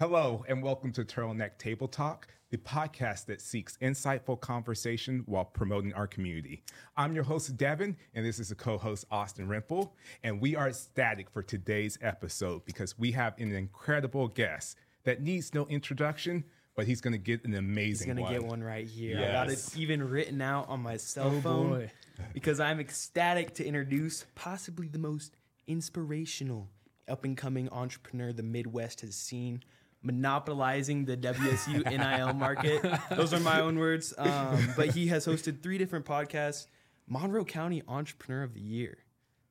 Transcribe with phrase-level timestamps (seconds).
[0.00, 5.92] Hello, and welcome to Turtleneck Table Talk, the podcast that seeks insightful conversation while promoting
[5.92, 6.62] our community.
[6.96, 9.90] I'm your host, Devin, and this is the co host, Austin Rimple.
[10.24, 15.52] And we are ecstatic for today's episode because we have an incredible guest that needs
[15.52, 16.44] no introduction,
[16.74, 18.08] but he's going to get an amazing.
[18.08, 18.32] He's gonna one.
[18.32, 19.18] get one right here.
[19.18, 21.90] I got it even written out on my cell Oh, phone boy.
[22.32, 25.36] because I'm ecstatic to introduce possibly the most
[25.66, 26.70] inspirational
[27.06, 29.62] up and coming entrepreneur the Midwest has seen,
[30.02, 31.84] monopolizing the WSU
[32.18, 32.84] NIL market.
[33.10, 34.14] Those are my own words.
[34.16, 36.66] Um, but he has hosted three different podcasts.
[37.06, 38.98] Monroe County Entrepreneur of the Year,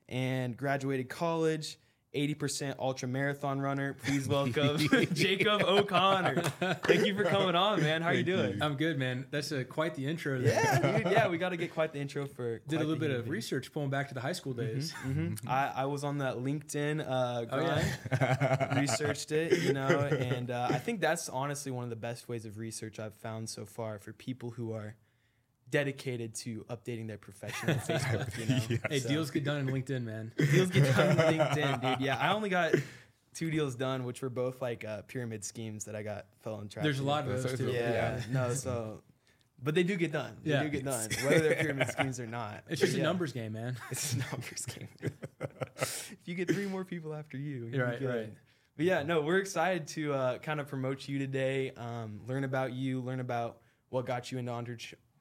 [0.07, 1.77] and graduated college.
[2.15, 3.93] 80% ultra marathon runner.
[3.93, 4.77] Please welcome
[5.13, 6.41] Jacob O'Connor.
[6.83, 8.01] Thank you for coming on, man.
[8.01, 8.55] How are you doing?
[8.55, 8.59] you.
[8.61, 9.27] I'm good, man.
[9.29, 10.39] That's a, quite the intro.
[10.39, 10.53] There.
[10.53, 11.11] Yeah, dude.
[11.11, 12.59] Yeah, we got to get quite the intro for.
[12.67, 13.31] Did a little bit human of being.
[13.33, 14.93] research pulling back to the high school days.
[15.05, 15.47] Mhm.
[15.47, 18.79] I, I was on that LinkedIn uh, Oh, yeah.
[18.79, 22.45] researched it, you know, and uh, I think that's honestly one of the best ways
[22.45, 24.95] of research I've found so far for people who are
[25.71, 28.37] dedicated to updating their profession on Facebook.
[28.39, 28.79] You know, Yes.
[28.89, 30.31] Hey, So- deals get done in LinkedIn, man.
[30.37, 32.01] deals get done on LinkedIn, dude.
[32.05, 32.73] Yeah, I only got
[33.35, 36.67] two deals done, which were both like uh, pyramid schemes that I got fell in
[36.69, 36.83] track.
[36.83, 37.71] There's a lot of So- those too.
[37.71, 38.21] Yeah, Yeah.
[38.31, 39.01] no, so.
[39.61, 40.37] But they do get done.
[40.43, 40.63] They Yeah.
[40.63, 42.63] do get done, whether they're pyramid schemes or not.
[42.69, 43.01] It's just Yeah.
[43.01, 43.75] a numbers game, man.
[43.91, 44.87] It's a numbers game.
[45.77, 48.07] if you get three more people after you, You're you're right, good.
[48.09, 48.33] right.
[48.77, 52.71] But yeah, no, we're excited to uh, kind of promote you today, um, learn about
[52.71, 53.57] you, learn about
[53.89, 54.77] what got you into entre-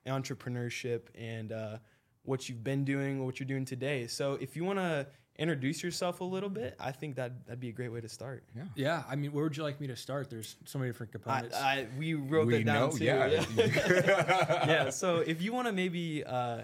[0.08, 1.78] entrepreneurship and uh,
[2.22, 4.06] what you've been doing, what you're doing today.
[4.06, 5.06] So if you want to
[5.38, 8.44] introduce yourself a little bit, I think that that'd be a great way to start.
[8.56, 8.62] Yeah.
[8.74, 10.28] Yeah, I mean, where would you like me to start?
[10.30, 11.54] There's so many different components.
[11.56, 13.04] I, we wrote We that down know, too.
[13.04, 13.44] yeah.
[14.66, 14.90] yeah.
[14.90, 16.62] So if you want to maybe uh,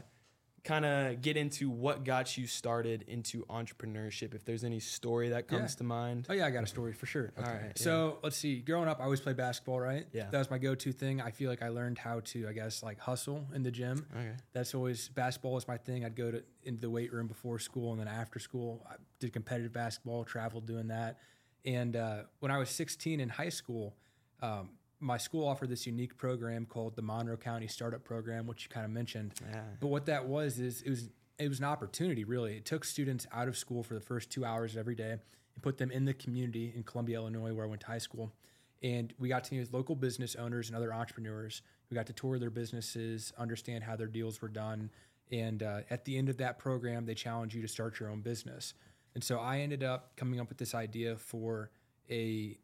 [0.64, 5.46] kind of get into what got you started into entrepreneurship, if there's any story that
[5.46, 5.76] comes Yeah.
[5.78, 6.26] to mind.
[6.30, 7.32] oh yeah, I got a story for sure.
[7.36, 7.76] All right.
[7.78, 8.60] So let's see.
[8.60, 10.06] Growing up, I always played basketball, right?
[10.12, 10.30] Yeah.
[10.30, 11.20] That was my go-to thing.
[11.20, 14.06] I feel like I learned how to, I guess, like hustle in the gym.
[14.16, 14.32] okay.
[14.54, 16.05] That's always basketball is my thing.
[16.05, 18.86] I'd go to into the weight room before school and then after school.
[18.90, 21.18] I did competitive basketball, traveled doing that.
[21.66, 23.94] And uh, when I was 16 in high school,
[24.40, 24.70] um,
[25.04, 28.86] my school offered this unique program called the Monroe County Startup Program, which you kind
[28.86, 29.34] of mentioned.
[29.52, 29.60] Yeah.
[29.78, 32.56] But what that was is it was it was an opportunity really.
[32.56, 35.76] It took students out of school for the first two hours every day and put
[35.78, 38.32] them in the community in Columbia, Illinois, where I went to high school.
[38.82, 41.62] And we got to meet with local business owners and other entrepreneurs.
[41.90, 44.90] We got to tour their businesses, understand how their deals were done.
[45.30, 48.20] And uh, at the end of that program, they challenge you to start your own
[48.20, 48.74] business.
[49.14, 51.70] And so I ended up coming up with this idea for
[52.10, 52.58] a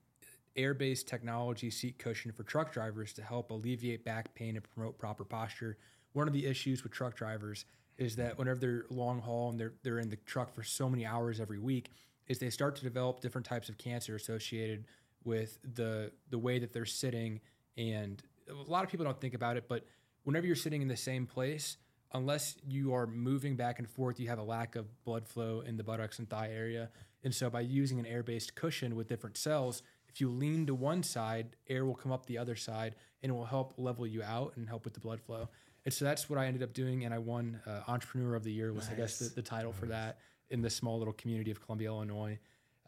[0.57, 5.25] air-based technology seat cushion for truck drivers to help alleviate back pain and promote proper
[5.25, 5.77] posture.
[6.13, 7.65] One of the issues with truck drivers
[7.99, 11.07] is that whenever they're long haul and they're they're in the truck for so many
[11.07, 11.91] hours every week,
[12.27, 14.87] is they start to develop different types of cancer associated
[15.25, 17.41] with the the way that they're sitting.
[17.77, 19.85] And a lot of people don't think about it, but
[20.25, 21.77] whenever you're sitting in the same place,
[22.13, 25.77] unless you are moving back and forth, you have a lack of blood flow in
[25.77, 26.91] the buttocks and thigh area.
[27.23, 29.83] And so by using an air-based cushion with different cells,
[30.13, 33.35] if you lean to one side, air will come up the other side and it
[33.35, 35.49] will help level you out and help with the blood flow.
[35.85, 37.05] And so that's what I ended up doing.
[37.05, 39.87] And I won uh, Entrepreneur of the Year was, I guess, the, the title for
[39.87, 40.19] that
[40.51, 42.39] in the small little community of Columbia, Illinois.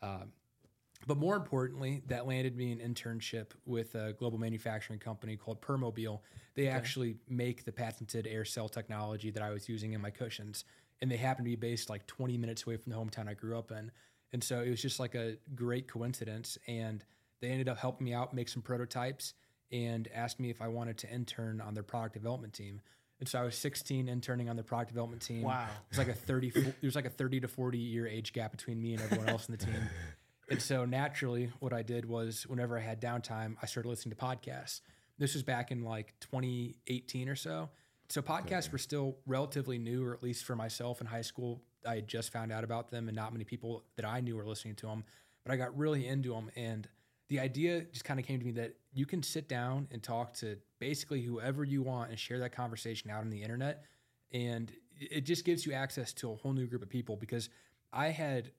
[0.03, 0.32] Um,
[1.06, 6.21] but more importantly, that landed me an internship with a global manufacturing company called Permobil.
[6.55, 10.65] They actually make the patented air cell technology that I was using in my cushions.
[11.00, 13.59] And they happen to be based like 20 minutes away from the hometown I grew
[13.59, 13.91] up in.
[14.32, 16.59] And so it was just like a great coincidence.
[16.66, 17.04] And
[17.41, 19.34] they ended up helping me out make some prototypes
[19.70, 22.81] and asked me if I wanted to intern on their product development team.
[23.20, 25.43] And so I was 16 interning on their product development team.
[25.43, 25.65] Wow.
[25.65, 28.50] It was like a 30 there was like a 30 to 40 year age gap
[28.50, 29.75] between me and everyone else in the team.
[30.49, 34.22] And so naturally, what I did was whenever I had downtime, I started listening to
[34.22, 34.82] podcasts.
[35.16, 37.70] This was back in like 2018 or so.
[38.09, 41.97] So podcasts were still relatively new, or at least for myself in high school, I
[41.97, 44.75] had just found out about them, and not many people that I knew were listening
[44.76, 45.04] to them.
[45.44, 46.88] But I got really into them, and
[47.28, 50.34] the idea just kind of came to me that you can sit down and talk
[50.34, 53.84] to basically whoever you want and share that conversation out on the internet,
[54.32, 57.17] and it just gives you access to a whole new group of people.
[57.17, 57.49] Because
[57.93, 58.50] I had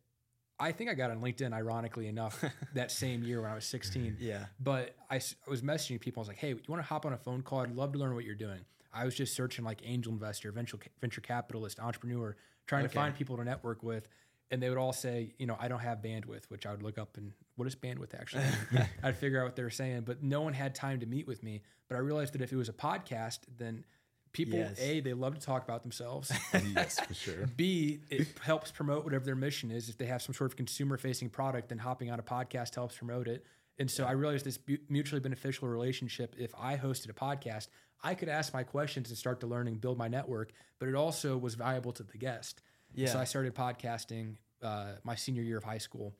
[0.60, 2.44] I think I got on LinkedIn, ironically enough,
[2.74, 4.18] that same year when I was 16.
[4.20, 4.46] Yeah.
[4.60, 6.22] But I was messaging people.
[6.22, 7.60] I was like, hey, you want to hop on a phone call?
[7.60, 8.60] I'd love to learn what you're doing.
[8.94, 12.36] I was just searching like angel investor, venture, venture capitalist, entrepreneur,
[12.68, 12.94] trying Okay.
[12.94, 14.07] to find people to network with.
[14.51, 16.98] And they would all say, you know, I don't have bandwidth, which I would look
[17.00, 18.44] up and what is bandwidth actually?
[19.04, 21.42] I'd figure out what they were saying, but no one had time to meet with
[21.42, 21.63] me.
[21.90, 23.84] But I realized that if it was a podcast, then
[24.31, 24.80] people, Yes.
[24.80, 26.31] A, they love to talk about themselves.
[26.75, 27.48] yes, for sure.
[27.56, 29.89] B, it helps promote whatever their mission is.
[29.89, 32.96] If they have some sort of consumer facing product, then hopping on a podcast helps
[32.98, 33.46] promote it.
[33.80, 36.36] And so I realized this mutually beneficial relationship.
[36.38, 37.69] If I hosted a podcast,
[38.04, 40.96] I could ask my questions and start to learn and build my network, but it
[40.96, 42.62] also was valuable to the guest.
[42.94, 43.08] Yeah.
[43.08, 46.14] So I started podcasting uh, my senior year of high school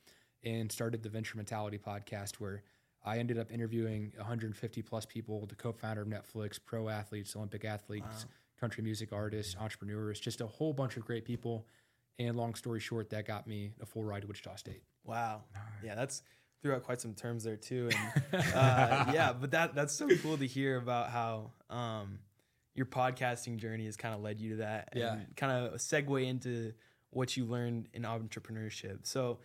[0.44, 2.64] and started the Venture Mentality podcast, where
[3.04, 8.26] I ended up interviewing 150 plus people, the co-founder of Netflix, pro athletes, Olympic athletes,
[8.60, 11.68] country music artists, entrepreneurs, just a whole bunch of great people.
[12.20, 14.84] And long story short, that got me a full ride to Wichita State.
[15.04, 15.44] Wow.
[15.84, 16.22] Yeah, that's
[16.64, 17.90] threw out quite some terms there too.
[17.92, 22.18] And uh, yeah, but that that's so cool to hear about how um,
[22.74, 24.90] your podcasting journey has kind of led you to that.
[24.94, 25.18] And Yeah.
[25.36, 26.74] Kind of a segue into
[27.12, 29.00] what you learned in entrepreneurship.
[29.04, 29.38] So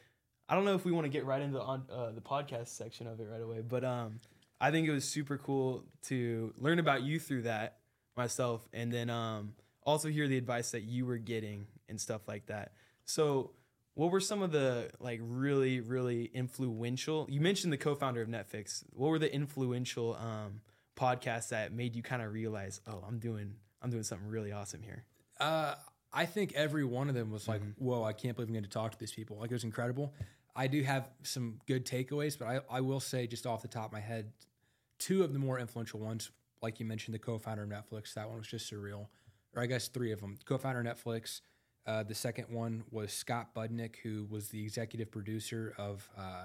[0.49, 3.07] I don't know if we want to get right into on, uh, the podcast section
[3.07, 4.21] of it right away, but um,
[4.61, 7.79] I think it was super cool to learn about you through that
[8.17, 9.53] myself, and then um,
[9.85, 12.73] also hear the advice that you were getting and stuff like that.
[13.05, 13.51] So,
[13.99, 17.27] what were some of the like really, really influential?
[17.29, 18.85] You mentioned the co-founder of Netflix.
[18.93, 20.61] What were the influential um,
[20.97, 24.83] podcasts that made you kind of realize, oh, I'm doing, I'm doing something really awesome
[24.83, 25.03] here?
[25.41, 25.75] Uh,
[26.13, 28.71] I think every one of them was like, whoa, I can't believe I'm going to
[28.71, 29.39] talk to these people.
[29.39, 30.15] Like, it was incredible.
[30.55, 33.87] I do have some good takeaways, but I, I will say, just off the top
[33.87, 34.31] of my head,
[35.01, 36.31] two of the more influential ones,
[36.63, 39.09] like you mentioned, the co founder of Netflix, that one was just surreal.
[39.57, 40.37] Or I guess three of them.
[40.45, 41.41] Co founder of Netflix.
[41.87, 46.45] Uh, the second one was Scott Budnick, who was the executive producer of uh,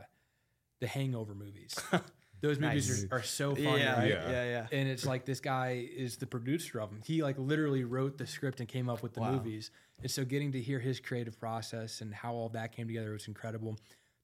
[0.80, 1.76] the Hangover movies.
[2.42, 3.12] Those movies Nice.
[3.12, 4.10] are, are so funny, yeah, right?
[4.10, 4.78] yeah, yeah, yeah.
[4.78, 7.00] and it's like this guy is the producer of them.
[7.06, 9.32] He like literally wrote the script and came up with the Wow.
[9.34, 9.72] movies.
[10.02, 13.30] And so getting to hear his creative process and how all that came together was
[13.30, 13.78] incredible.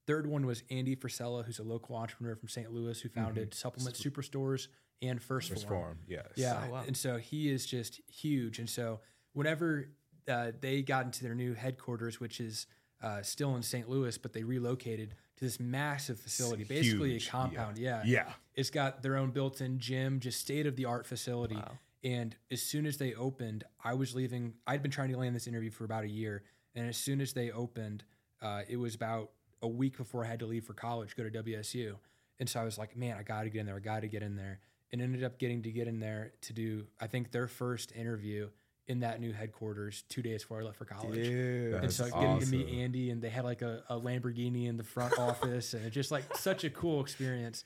[0.06, 2.70] Third one was Andy Frisella, who's a local entrepreneur from St.
[2.70, 4.68] Louis who founded Supplement Superstores
[5.00, 5.80] and First, First Form.
[5.82, 6.26] form, yes.
[6.36, 6.84] Yeah, Oh, wow.
[6.86, 8.58] and so he is just huge.
[8.58, 9.00] And so
[9.32, 9.88] whenever
[10.28, 12.66] uh, they got into their new headquarters, which is
[13.02, 13.88] uh, still in St.
[13.88, 17.78] Louis, but they relocated to this massive facility, basically huge, a compound.
[17.78, 18.32] Yeah, Yeah.
[18.54, 21.56] It's got their own built-in gym, just state-of-the-art facility.
[21.56, 21.78] Wow.
[22.02, 24.54] And as soon as they opened, I was leaving.
[24.66, 26.42] I'd been trying to land this interview for about a year,
[26.74, 28.04] and as soon as they opened,
[28.42, 29.30] uh, it was about
[29.62, 31.96] a week before I had to leave for college, go to WSU.
[32.38, 33.76] And so I was like, man, I got to get in there.
[33.76, 34.60] I got to get in there.
[34.92, 38.48] And ended up getting to get in there to do, I think, their first interview
[38.90, 41.14] in that new headquarters two days before I left for college.
[41.14, 41.74] Dude.
[41.74, 42.68] And so getting to meet.
[42.80, 46.10] Andy, and they had like a, a Lamborghini in the front office, and it's just
[46.10, 47.62] like such a cool experience.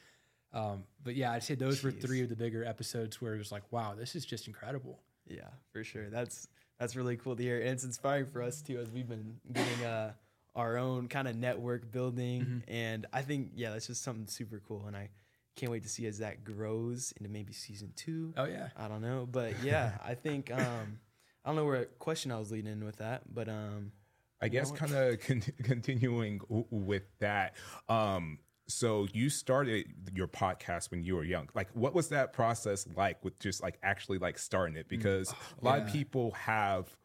[0.53, 3.51] Um, but yeah, I'd say those were three of the bigger episodes where it was
[3.51, 5.01] like, wow, this is just incredible.
[5.27, 6.11] Yeah, for sure.
[6.11, 6.47] That's
[6.79, 9.85] that's really cool to hear, and it's inspiring for us too, as we've been getting
[9.85, 10.13] uh,
[10.55, 12.63] our own kind of network building.
[12.69, 15.09] And I think yeah, that's just something super cool, and I
[15.57, 18.35] can't wait to see as that grows into maybe season two.
[18.37, 20.99] Oh yeah, I don't know, but yeah, I think um,
[21.45, 23.93] I don't know where question I was leading in with that, but um,
[24.41, 27.55] I guess kind of con- continuing with that.
[27.89, 31.49] Um, so you started your podcast when you were young.
[31.55, 34.89] Like, what was that process like with just like actually like starting it?
[34.89, 36.97] Because a lot of people have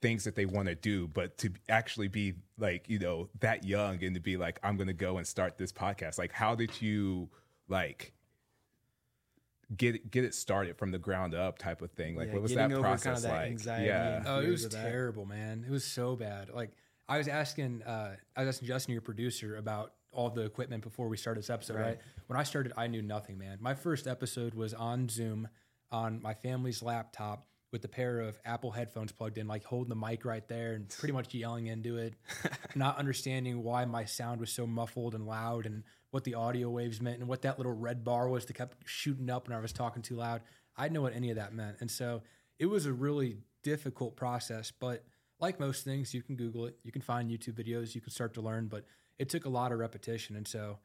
[0.00, 4.02] things that they want to do, but to actually be like you know that young
[4.02, 6.18] and to be like, I'm going to go and start this podcast.
[6.18, 7.28] Like, how did you
[7.68, 8.12] like?
[9.76, 12.16] Get it, get it started from the ground up, type of thing.
[12.16, 13.50] Like, Yeah, what was that over process kinda that like?
[13.50, 14.82] anxiety yeah, oh, it was of that.
[14.82, 15.64] terrible, man.
[15.66, 16.50] It was so bad.
[16.50, 16.72] Like
[17.08, 21.08] I was asking, uh, I was asking Justin, your producer, about all the equipment before
[21.08, 21.76] we started this episode.
[21.76, 21.84] Right.
[21.86, 21.98] Right.
[22.26, 23.58] When I started, I knew nothing, man.
[23.60, 25.48] My first episode was on Zoom
[25.90, 29.96] on my family's laptop with a pair of Apple headphones plugged in, like holding the
[29.96, 32.14] mic right there and pretty much yelling into it,
[32.74, 35.82] not understanding why my sound was so muffled and loud and
[36.12, 39.30] what the audio waves meant and what that little red bar was that kept shooting
[39.30, 40.42] up when I was talking too loud.
[40.76, 41.78] I didn't know what any of that meant.
[41.80, 42.22] And so
[42.58, 45.04] it was a really difficult process, but
[45.40, 48.34] like most things, you can Google it, you can find YouTube videos, you can start
[48.34, 48.84] to learn, but
[49.18, 50.36] it took a lot of repetition.
[50.36, 50.78] And so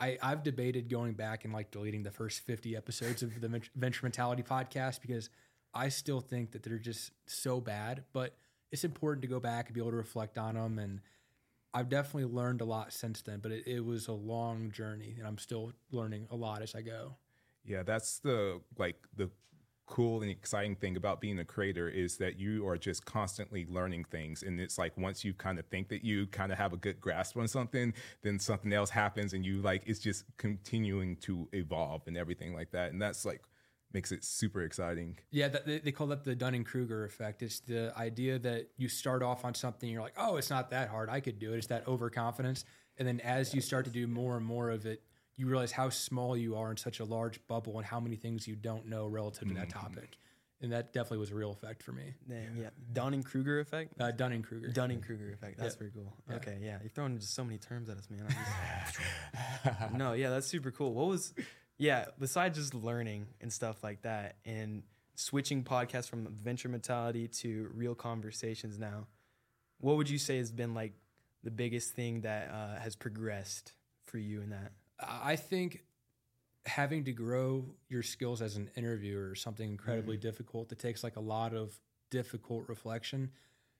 [0.00, 4.00] I, I've debated going back and like deleting the first 50 episodes of the Venture
[4.02, 5.28] Mentality podcast because
[5.74, 8.36] I still think that they're just so bad, but
[8.70, 10.78] it's important to go back and be able to reflect on them.
[10.78, 11.00] And
[11.74, 15.26] I've definitely learned a lot since then, but it, it was a long journey and
[15.26, 17.16] I'm still learning a lot as I go.
[17.64, 19.30] Yeah, that's the like the
[19.88, 24.04] cool and exciting thing about being a creator is that you are just constantly learning
[24.04, 26.76] things and it's like once you kind of think that you kind of have a
[26.76, 31.48] good grasp on something then something else happens and you like it's just continuing to
[31.52, 33.40] evolve and everything like that and that's like
[33.92, 37.42] makes it super exciting Yeah, they, they call that the Dunning Kruger effect.
[37.42, 40.88] It's the idea that you start off on something, you're like, oh, it's not that
[40.90, 41.08] hard.
[41.08, 41.58] I could do it.
[41.58, 42.64] It's that overconfidence.
[42.98, 45.02] And then as you start to do more and more of it,
[45.36, 48.46] you realize how small you are in such a large bubble and how many things
[48.48, 50.18] you don't know relative to that topic.
[50.60, 52.12] and that definitely was a real effect for me.
[52.28, 52.70] Dang, yeah.
[52.92, 53.92] Dunning Kruger effect.
[54.00, 54.66] Uh, Dunning Kruger.
[54.68, 55.56] Dunning Kruger effect.
[55.58, 55.78] That's Yeah.
[55.78, 56.12] pretty cool.
[56.28, 56.36] Yeah.
[56.36, 56.78] Okay, yeah.
[56.82, 58.26] You're throwing just so many terms at us, man.
[58.26, 60.92] Just- no, yeah, that's super cool.
[60.94, 61.32] What was,
[61.78, 64.82] yeah, besides just learning and stuff like that and
[65.14, 69.06] switching podcasts from venture mentality to real conversations now,
[69.80, 70.92] what would you say has been like
[71.44, 73.72] the biggest thing that uh, has progressed
[74.06, 74.72] for you in that?
[75.00, 75.84] I think
[76.66, 81.16] having to grow your skills as an interviewer is something incredibly difficult that takes like
[81.16, 81.72] a lot of
[82.10, 83.30] difficult reflection.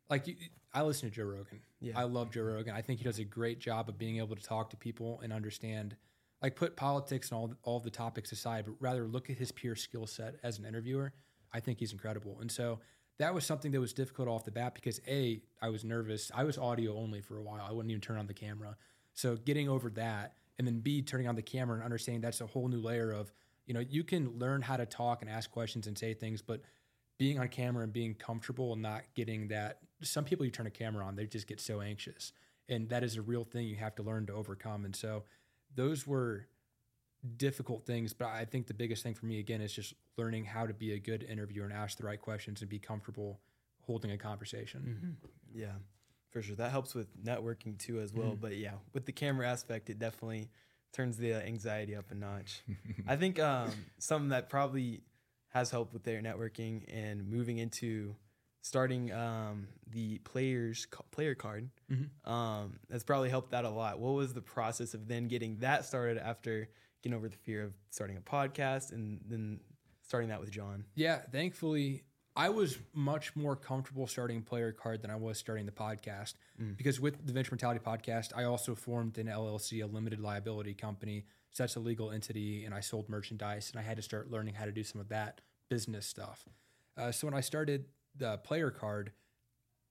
[0.09, 0.37] Like you,
[0.73, 1.61] I listen to Joe Rogan.
[1.81, 1.99] Yeah.
[1.99, 2.75] I love Joe Rogan.
[2.75, 5.33] I think he does a great job of being able to talk to people and
[5.33, 5.97] understand,
[6.43, 9.77] like put politics and all all the topics aside, but rather look at his pure
[9.77, 11.13] skill set as an interviewer.
[11.53, 12.39] I think he's incredible.
[12.41, 12.81] And so
[13.19, 16.31] that was something that was difficult off the bat because a I was nervous.
[16.35, 17.65] I was audio only for a while.
[17.69, 18.77] I wouldn't even turn on the camera.
[19.15, 22.47] So getting over that, and then b turning on the camera and understanding that's a
[22.47, 23.33] whole new layer of
[23.67, 26.61] you know you can learn how to talk and ask questions and say things, but
[27.19, 29.81] being on camera and being comfortable and not getting that.
[30.03, 32.33] Some people you turn a camera on, they just get so anxious,
[32.69, 34.85] and that is a real thing you have to learn to overcome.
[34.85, 35.25] And so
[35.75, 36.47] those were
[37.37, 40.67] difficult things, but I think the biggest thing for me again is just learning how
[40.67, 43.41] to be a good interviewer and ask the right questions and be comfortable
[43.81, 44.81] holding a conversation.
[44.89, 45.61] Mm-hmm.
[45.61, 45.73] Yeah,
[46.31, 46.57] for sure.
[46.57, 48.29] That helps with networking too, as well.
[48.29, 48.41] Mm-hmm.
[48.41, 50.51] But yeah, with the camera aspect, it definitely
[50.93, 52.63] turns the uh, anxiety up a notch.
[53.09, 55.03] I think um, something that probably
[55.49, 58.15] has helped with their networking and moving into
[58.69, 61.71] starting um, the players player card
[62.27, 63.99] um, has probably helped that a lot.
[63.99, 66.69] What was the process of then getting that started after
[67.03, 69.61] getting over the fear of starting a podcast and then
[70.03, 70.85] starting that with John?
[70.95, 72.05] Yeah, thankfully,
[72.37, 76.35] I was much more comfortable starting player card than I was starting the podcast
[76.77, 81.25] because with the Venture Mentality podcast, I also formed an LLC, a limited liability company.
[81.53, 84.55] So that's a legal entity, and I sold merchandise, and I had to start learning
[84.55, 86.45] how to do some of that business stuff.
[86.99, 87.87] Uh, so when I started
[88.19, 89.13] the player card,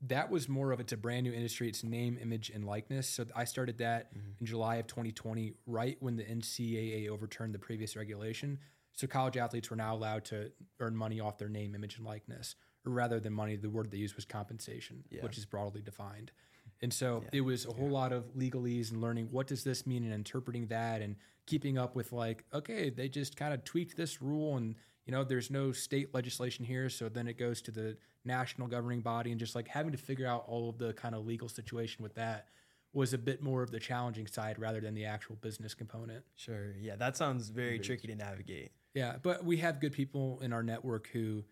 [0.01, 1.67] that was more of it's a brand new industry.
[1.67, 3.09] It's name, image, and likeness.
[3.09, 4.31] So I started that mm-hmm.
[4.39, 8.59] in July of 2020, right when the NCAA overturned the previous regulation.
[8.93, 12.55] So college athletes were now allowed to earn money off their name, image, and likeness,
[12.85, 15.23] or rather than money, the word they used was compensation, Yeah.
[15.23, 16.31] which is broadly defined.
[16.81, 20.03] And so it was a whole lot of legalese and learning what does this mean
[20.03, 21.15] and interpreting that and
[21.47, 24.75] keeping up with like, okay, they just kind of tweaked this rule and
[25.07, 28.99] you know, there's no state legislation here, so then it goes to the national governing
[28.99, 32.03] body and just like having to figure out all of the kind of legal situation
[32.03, 32.47] with that
[32.93, 36.25] was a bit more of the challenging side rather than the actual business component.
[36.35, 36.73] Sure.
[36.79, 38.71] Yeah, that sounds very tricky to navigate.
[38.93, 41.45] Yeah, but we have good people in our network who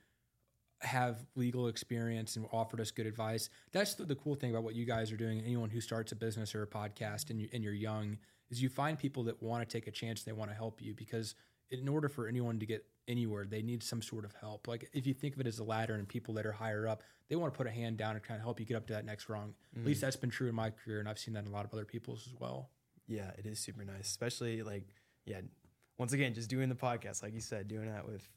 [0.81, 3.49] have legal experience and offered us good advice.
[3.71, 5.39] That's the, the cool thing about what you guys are doing.
[5.39, 8.17] Anyone who starts a business or a podcast and, you, and you're young
[8.49, 10.23] is you find people that want to take a chance.
[10.23, 11.35] They want to help you because
[11.69, 14.67] in order for anyone to get anywhere, they need some sort of help.
[14.67, 17.03] Like if you think of it as a ladder and people that are higher up,
[17.29, 18.93] they want to put a hand down and kind of help you get up to
[18.93, 19.53] that next rung.
[19.75, 21.65] At least that's been true in my career, and I've seen that in a lot
[21.65, 22.69] of other people's as well.
[23.07, 24.87] Yeah, it is super nice, especially like
[25.25, 25.41] yeah.
[25.97, 28.27] Once again, just doing the podcast, like you said, doing that with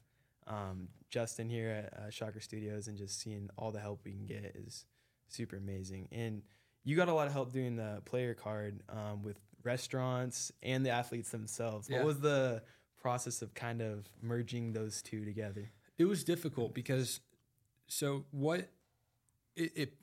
[0.47, 4.25] um, Justin here at uh, Shocker Studios, and just seeing all the help we can
[4.25, 4.85] get is
[5.27, 6.07] super amazing.
[6.11, 6.41] And
[6.83, 10.89] you got a lot of help doing the player card um, with restaurants and the
[10.89, 11.89] athletes themselves.
[11.89, 11.97] Yeah.
[11.97, 12.63] What was the
[12.99, 15.71] process of kind of merging those two together?
[15.97, 17.19] It was difficult because
[17.87, 18.69] so what
[19.55, 19.93] it, it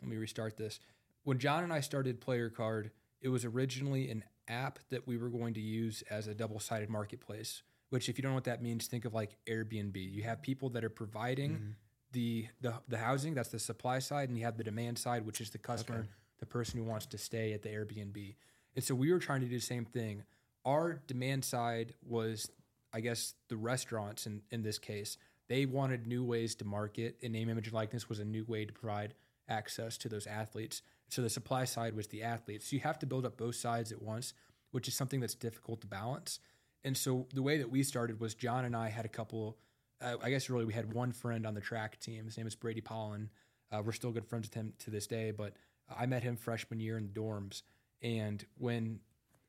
[0.00, 0.80] let me restart this.
[1.24, 5.28] When John and I started Player Card, it was originally an app that we were
[5.28, 8.86] going to use as a double-sided marketplace, which if you don't know what that means,
[8.86, 9.96] think of like Airbnb.
[9.96, 11.70] You have people that are providing mm-hmm.
[12.12, 15.40] the, the the housing, that's the supply side, and you have the demand side, which
[15.40, 16.06] is the customer,
[16.38, 18.36] the person who wants to stay at the Airbnb.
[18.76, 20.22] And so we were trying to do the same thing.
[20.68, 22.50] Our demand side was,
[22.92, 25.16] I guess, the restaurants in, in this case.
[25.48, 28.66] They wanted new ways to market, and name, image, and likeness was a new way
[28.66, 29.14] to provide
[29.48, 30.82] access to those athletes.
[31.08, 32.68] So the supply side was the athletes.
[32.68, 34.34] So you have to build up both sides at once,
[34.72, 36.38] which is something that's difficult to balance.
[36.84, 39.56] And so the way that we started was John and I had a couple.
[40.02, 42.26] Uh, I guess really we had one friend on the track team.
[42.26, 43.30] His name is Brady Pollen.
[43.72, 45.54] Uh, we're still good friends with him to this day, but
[45.88, 47.62] I met him freshman year in the dorms.
[48.02, 49.00] And when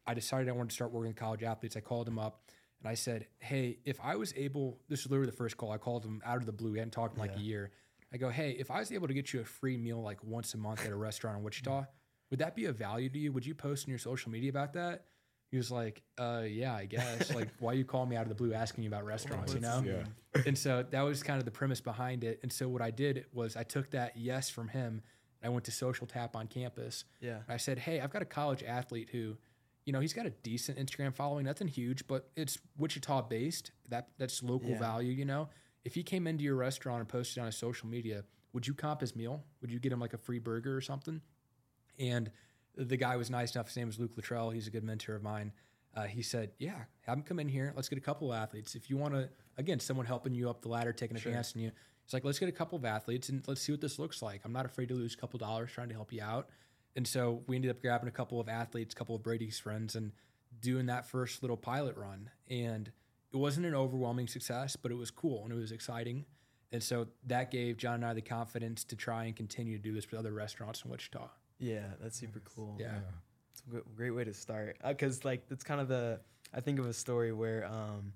[0.07, 2.41] I decided I wanted to start working with college athletes, I called him up
[2.81, 5.71] and I said, Hey, if I was able, this was literally the first call.
[5.71, 6.71] I called him out of the blue.
[6.71, 7.71] We hadn't talked in like a year.
[8.13, 10.53] I go, Hey, if I was able to get you a free meal like once
[10.53, 11.85] a month at a restaurant in Wichita,
[12.29, 13.31] would that be of value to you?
[13.31, 15.05] Would you post on your social media about that?
[15.51, 17.33] He was like, uh, yeah, I guess.
[17.35, 19.83] like, why you call me out of the blue asking you about restaurants, you know?
[19.83, 20.41] Yeah.
[20.45, 22.39] and so that was kind of the premise behind it.
[22.43, 25.01] And so what I did was I took that yes from him.
[25.41, 27.05] And I went to Social Tap on campus.
[27.19, 27.37] Yeah.
[27.37, 29.37] And I said, hey, I've got a college athlete who,
[29.89, 33.71] you know, he's got a decent Instagram following, nothing huge, but it's Wichita based.
[33.87, 34.77] That that's local Yeah.
[34.77, 35.49] value, you know.
[35.85, 38.99] if he came into your restaurant and posted on his social media, would you comp
[39.01, 39.45] his meal?
[39.61, 41.21] Would you get him like a free burger or something?
[41.97, 42.29] And
[42.75, 43.67] the guy was nice enough.
[43.67, 44.49] His name was Luke Luttrell.
[44.51, 45.53] He's a good mentor of mine.
[45.95, 47.73] Uh, he said, "Yeah, have him come in here.
[47.75, 48.75] Let's get a couple of athletes.
[48.75, 51.61] If you want to, again, someone helping you up the ladder, taking a chance on
[51.63, 51.71] you.
[52.03, 54.41] It's like let's get a couple of athletes and let's see what this looks like.
[54.45, 56.49] I'm not afraid to lose a couple dollars trying to help you out."
[56.95, 59.95] And so we ended up grabbing a couple of athletes, a couple of Brady's friends,
[59.95, 60.11] and
[60.59, 62.29] doing that first little pilot run.
[62.49, 62.91] And
[63.31, 66.25] it wasn't an overwhelming success, but it was cool and it was exciting.
[66.71, 69.93] And so that gave John and I the confidence to try and continue to do
[69.93, 71.29] this with other restaurants in Wichita.
[71.59, 72.77] Yeah, that's super cool.
[72.79, 72.99] Yeah.
[73.51, 76.19] It's a gr- great way to start because like that's kind of the
[76.53, 78.13] I think of a story where um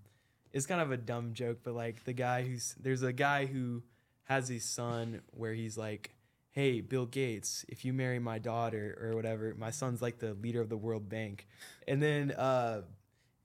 [0.51, 3.83] it's kind of a dumb joke, but like the guy who's there's a guy who
[4.25, 6.13] has his son where he's like,
[6.53, 10.61] "Hey, Bill Gates, if you marry my daughter or whatever, my son's like the leader
[10.61, 11.45] of the World Bank,"
[11.87, 12.81] and then uh,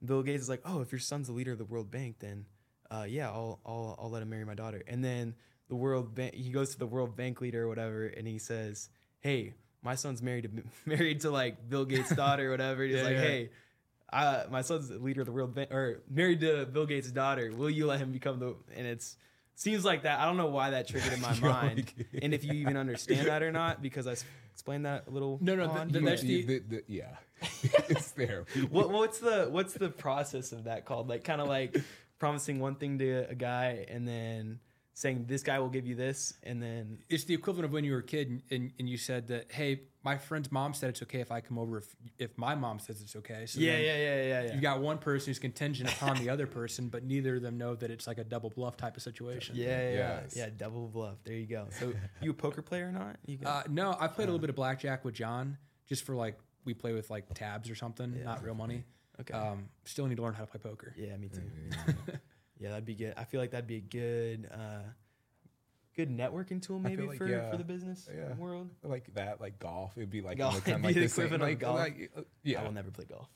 [0.05, 2.47] Bill Gates is like, "Oh, if your son's the leader of the World Bank, then
[2.91, 5.35] uh, yeah, I'll I'll I'll let him marry my daughter," and then
[5.69, 8.89] the World Bank he goes to the World Bank leader or whatever, and he says,
[9.21, 10.51] "Hey." My son's married to
[10.91, 12.83] married to like Bill Gates' daughter or whatever.
[12.83, 13.21] He's Yeah, like, yeah.
[13.21, 13.51] hey,
[14.13, 17.53] uh, my son's the leader of the world bank or married to Bill Gates' daughter.
[17.55, 18.57] Will you let him become the?
[18.77, 19.17] And it's
[19.59, 20.19] seems like that.
[20.21, 23.27] I don't know why that triggered in my mind, like- and if you even understand
[23.29, 25.39] that or not, because I s- explained that a little.
[25.41, 25.89] No, no, on.
[25.89, 27.17] the- You- that's you- the- the- yeah,
[27.89, 28.45] it's there.
[28.71, 31.09] what what's the what's the process of that called?
[31.09, 31.77] Like kind of like
[32.19, 34.59] promising one thing to a guy and then
[34.99, 37.93] saying this guy will give you this, and then It's the equivalent of when you
[37.93, 41.03] were a kid and, and, and you said that, hey, my friend's mom said it's
[41.03, 43.47] okay if I come over if, if my mom says it's okay.
[43.47, 44.55] So yeah, yeah, yeah, yeah, yeah.
[44.57, 47.77] You got one person who's contingent upon the other person, but neither of them know
[47.77, 49.55] that it's like a double bluff type of situation.
[49.55, 50.35] yeah, yeah, yeah, Yes.
[50.37, 50.49] yeah.
[50.57, 51.15] Double bluff.
[51.23, 51.69] There you go.
[51.79, 53.17] So you a poker player or not?
[53.27, 56.37] You Uh, no, I played a little bit of blackjack with John just for like,
[56.65, 58.25] we play with like tabs or something, Yeah.
[58.25, 58.83] not real money.
[59.21, 59.33] okay.
[59.35, 60.93] Um, still need to learn how to play poker.
[60.99, 61.43] Yeah, me too.
[62.59, 63.15] Yeah, that'd be good.
[63.17, 64.83] I feel like that'd be a good, uh,
[65.97, 68.35] good networking tool maybe like, for, yeah, for the business yeah.
[68.35, 68.71] world.
[68.83, 69.93] like that, like golf.
[69.97, 71.49] It'd be like Golf, in the kind of be like the the same, equivalent of
[71.49, 71.79] like, golf.
[71.79, 72.61] like, uh, yeah.
[72.61, 73.29] I will never play golf.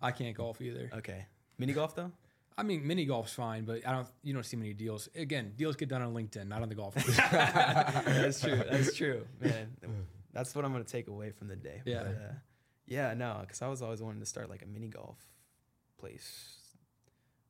[0.00, 0.90] I can't golf either.
[0.98, 1.26] Okay,
[1.58, 2.12] mini golf though.
[2.58, 4.08] I mean, mini golf's fine, but I don't.
[4.24, 5.08] You don't see many deals.
[5.14, 7.16] Again, deals get done on LinkedIn, not on the golf course.
[7.16, 8.56] that's true.
[8.70, 9.76] That's true, man.
[10.32, 11.82] That's what I'm gonna take away from the day.
[11.84, 12.02] Yeah.
[12.02, 12.32] But, uh,
[12.86, 13.14] yeah.
[13.14, 15.18] No, because I was always wanting to start like a mini golf
[16.00, 16.57] place,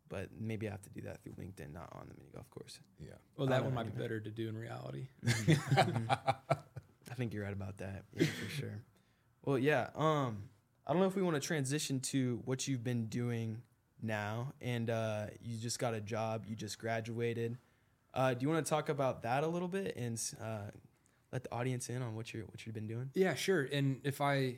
[0.09, 2.81] but maybe I have to do that through LinkedIn, not on the mini golf course.
[3.01, 3.12] yeah.
[3.37, 4.01] well, that one might be either.
[4.01, 5.09] better to do in reality.
[5.77, 8.05] I think you're right about that.
[8.14, 8.83] Yeah, for sure.
[9.44, 9.88] Well, yeah.
[9.94, 10.44] Um,
[10.87, 13.62] I don't know if we want to transition to what you've been doing
[14.03, 16.44] now, and uh, you just got a job.
[16.47, 17.59] You just graduated.
[18.14, 20.71] Uh, do you want to talk about that a little bit and uh,
[21.33, 23.11] let the audience in on what you're what you've been doing?
[23.14, 23.68] Yeah, sure.
[23.71, 24.57] And if I,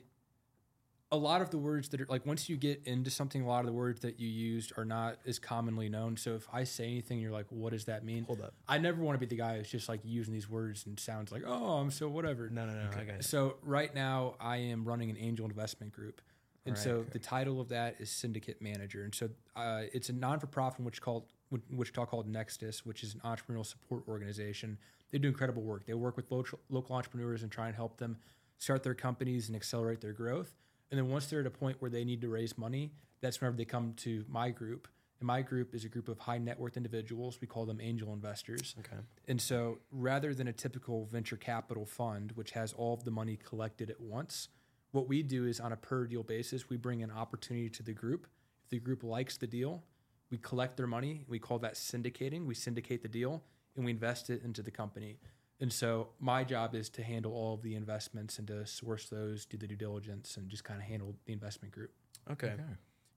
[1.13, 3.61] a lot of the words that are like once you get into something, a lot
[3.61, 6.17] of the words that you used are not as commonly known.
[6.17, 8.25] So if I say anything, you're like, what does that mean?
[8.25, 8.55] Hold up.
[8.69, 11.33] I never want to be the guy who's just like using these words and sounds
[11.33, 12.49] like, oh, I'm so whatever.
[12.49, 12.91] No, no, no.
[12.97, 13.25] I got it.
[13.25, 16.21] So right now I am running an angel investment group.
[16.67, 17.09] And Alright, so okay.
[17.13, 19.03] the title of that is syndicate manager.
[19.03, 23.21] And so uh, it's a non-for-profit which called which Wichita called NXTUS, which is an
[23.25, 24.79] entrepreneurial support organization.
[25.11, 25.85] They do incredible work.
[25.85, 28.19] They work with local, local entrepreneurs and try and help them
[28.59, 30.55] start their companies and accelerate their growth.
[30.91, 33.57] And then once they're at a point where they need to raise money, that's whenever
[33.57, 34.89] they come to my group.
[35.21, 37.39] And my group is a group of high net worth individuals.
[37.41, 38.75] We call them angel investors.
[38.79, 38.97] Okay.
[39.29, 43.37] And so rather than a typical venture capital fund, which has all of the money
[43.37, 44.49] collected at once,
[44.93, 47.93] what we do is on a per deal basis, we bring an opportunity to the
[47.93, 48.27] group.
[48.65, 49.85] If the group likes the deal,
[50.31, 51.25] we collect their money.
[51.29, 52.47] We call that syndicating.
[52.47, 53.43] We syndicate the deal
[53.77, 55.19] and we invest it into the company.
[55.61, 59.45] And so my job is to handle all of the investments and to source those,
[59.45, 61.93] do the due diligence, and just kind of handle the investment group.
[62.31, 62.49] Okay.
[62.49, 62.63] Okay.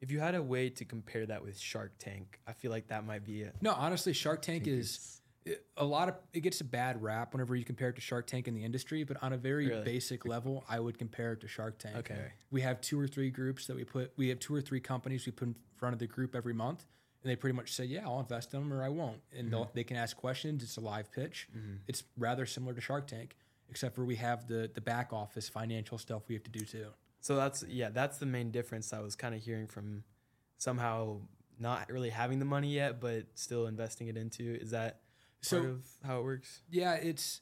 [0.02, 3.06] If you had a way to compare that with Shark Tank, I feel like that
[3.06, 3.56] might be it.
[3.62, 7.56] No, honestly, Shark Tank is it- a lot of it gets a bad rap whenever
[7.56, 9.84] you compare it to Shark Tank in the industry, but on a very Really?
[9.86, 11.96] basic level, I would compare it to Shark Tank.
[11.98, 12.34] Okay.
[12.52, 15.26] We have two or three groups that we put we have two or three companies
[15.26, 16.86] we put in front of the group every month
[17.24, 19.70] and they pretty much say, "Yeah, I'll invest in them or I won't." And they'll
[19.74, 21.48] they can ask questions, it's a live pitch.
[21.88, 23.36] It's rather similar to Shark Tank,
[23.70, 26.88] except for we have the the back office financial stuff we have to do too.
[27.22, 30.04] So that's yeah, that's the main difference I was kind of hearing from
[30.58, 31.22] somehow
[31.60, 34.56] not really having the money yet, but still investing it into.
[34.60, 35.02] Is that
[35.42, 36.62] So- part of how it works?
[36.70, 37.42] Yeah, it's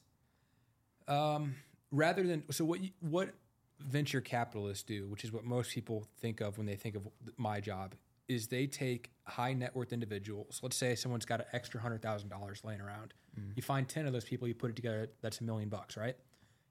[1.08, 1.56] um,
[1.90, 3.30] rather than so what you, what
[3.80, 7.60] venture capitalists do, which is what most people think of when they think of my
[7.60, 7.94] job,
[8.32, 10.60] is they take high net worth individuals.
[10.62, 13.14] Let's say someone's got an extra hundred thousand dollars laying around.
[13.38, 13.52] Mm.
[13.54, 15.10] You find ten of those people, you put it together.
[15.20, 16.16] That's a million bucks, right?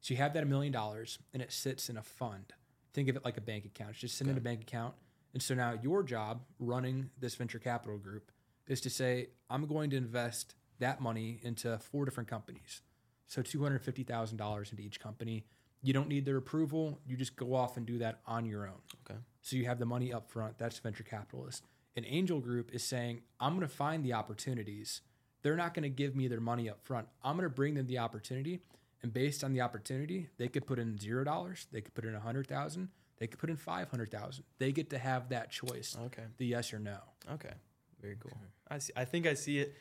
[0.02, 2.54] So you have that a million dollars, and it sits in a fund.
[2.94, 3.92] Think of it like a bank account.
[3.92, 4.96] It's just sitting in a bank account.
[5.34, 8.32] And so now your job running this venture capital group
[8.68, 12.82] is to say, I'm going to invest that money into four different companies.
[13.28, 15.46] So $250,000 into each company.
[15.84, 17.00] You don't need their approval.
[17.08, 18.82] You just go off and do that on your own.
[19.10, 19.20] Okay.
[19.42, 20.58] So you have the money up front.
[20.58, 21.66] That's venture capitalist.
[21.96, 25.02] An angel group is saying, I'm going to find the opportunities.
[25.42, 27.08] They're not going to give me their money up front.
[27.24, 28.60] I'm going to bring them the opportunity.
[29.02, 31.66] And based on the opportunity, they could put in zero dollars.
[31.72, 32.90] They could put in a hundred thousand.
[33.18, 34.44] They could put in five hundred thousand.
[34.60, 36.24] They get to have that choice, Okay.
[36.38, 36.98] the yes or no.
[37.34, 37.54] Okay.
[38.00, 38.32] Very cool.
[38.70, 38.94] I see.
[38.96, 39.76] I think I see it.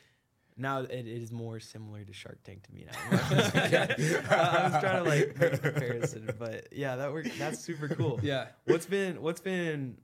[0.61, 2.99] Now it, it is more similar to Shark Tank to me now.
[3.11, 7.37] I was trying to like make a comparison, but yeah, that worked.
[7.39, 8.19] That's super cool.
[8.23, 8.47] Yeah.
[8.65, 9.97] What's been what's been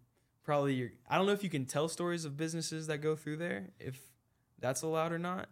[0.43, 3.37] probably your I don't know if you can tell stories of businesses that go through
[3.37, 3.99] there, if
[4.59, 5.47] that's allowed or not.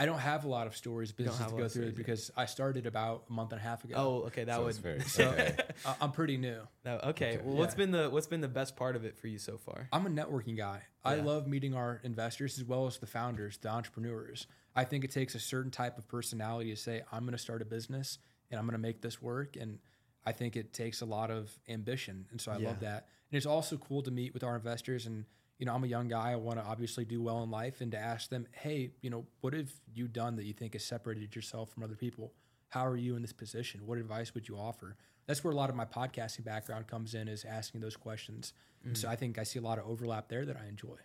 [0.00, 3.24] I don't have a lot of stories, businesses to go through because I started about
[3.28, 3.94] a month and a half ago.
[3.96, 5.56] Oh, okay, that So it's very- so okay.
[6.00, 6.60] I'm pretty new.
[6.84, 7.34] that- okay.
[7.34, 7.40] Okay.
[7.44, 7.78] Well, what's Yeah.
[7.78, 9.88] been the what's been the best part of it for you so far?
[9.92, 10.82] I'm a networking guy.
[11.04, 14.46] I love meeting our investors as well as the founders, the entrepreneurs.
[14.76, 17.62] I think it takes a certain type of personality to say, I'm going to start
[17.62, 18.18] a business
[18.50, 19.56] and I'm going to make this work.
[19.56, 19.78] And
[20.24, 22.26] I think it takes a lot of ambition.
[22.30, 23.08] And so I love that.
[23.32, 25.06] And it's also cool to meet with our investors.
[25.06, 25.24] And,
[25.58, 26.32] you know, I'm a young guy.
[26.32, 29.26] I want to obviously do well in life and to ask them, hey, you know,
[29.40, 32.32] what have you done that you think has separated yourself from other people?
[32.68, 33.86] How are you in this position?
[33.86, 34.96] What advice would you offer?
[35.26, 38.52] That's where a lot of my podcasting background comes in is asking those questions.
[38.84, 38.96] And Mm.
[38.98, 40.96] so I think I see a lot of overlap there that I enjoy.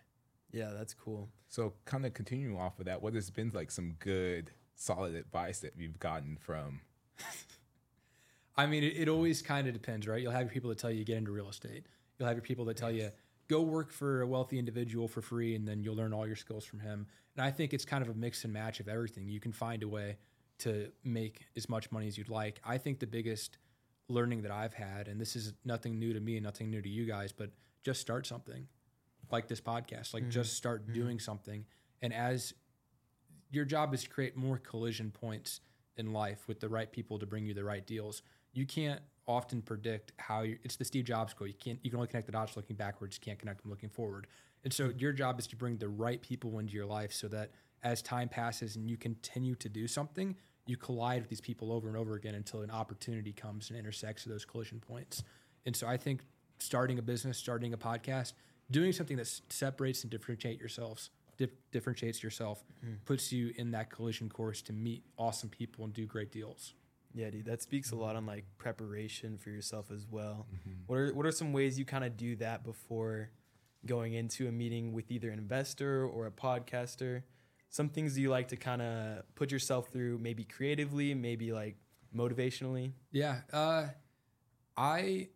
[0.52, 1.30] Yeah, that's cool.
[1.48, 5.58] So, kind of continuing off of that, what has been like some good, solid advice
[5.60, 6.82] that you've gotten from?
[8.56, 10.22] I mean, it, it always kind of depends, right?
[10.22, 11.86] You'll have your people that tell you get into real estate.
[12.18, 13.10] You'll have your people that tell you
[13.48, 16.64] go work for a wealthy individual for free, and then you'll learn all your skills
[16.64, 17.06] from him.
[17.36, 19.28] And I think it's kind of a mix and match of everything.
[19.28, 20.18] You can find a way
[20.58, 22.60] to make as much money as you'd like.
[22.64, 23.58] I think the biggest
[24.08, 26.88] learning that I've had, and this is nothing new to me and nothing new to
[26.88, 27.50] you guys, but
[27.82, 28.66] just start something
[29.30, 30.14] like this podcast.
[30.14, 30.56] Like just mm-hmm.
[30.56, 30.92] start mm-hmm.
[30.92, 31.64] doing something.
[32.02, 32.54] And as
[33.50, 35.60] your job is to create more collision points
[35.96, 38.22] in life with the right people to bring you the right deals.
[38.52, 41.48] You can't often predict how you, it's the Steve Jobs quote.
[41.48, 43.18] You can't you can only connect the dots looking backwards.
[43.20, 44.26] You can't connect them looking forward.
[44.64, 47.50] And so your job is to bring the right people into your life so that
[47.82, 51.88] as time passes and you continue to do something, you collide with these people over
[51.88, 55.22] and over again until an opportunity comes and intersects those collision points.
[55.66, 56.22] And so I think
[56.58, 58.32] starting a business, starting a podcast,
[58.70, 62.94] doing something that separates and differentiate yourselves, dif- differentiates yourself, mm-hmm.
[63.04, 66.72] puts you in that collision course to meet awesome people and do great deals.
[67.14, 70.46] Yeah, dude, that speaks a lot on like preparation for yourself as well.
[70.52, 70.70] Mm-hmm.
[70.86, 73.30] What are what are some ways you kind of do that before
[73.86, 77.22] going into a meeting with either an investor or a podcaster?
[77.70, 81.76] Some things you like to kind of put yourself through, maybe creatively, maybe like
[82.16, 82.92] motivationally.
[83.12, 83.86] Yeah, uh,
[84.76, 85.28] I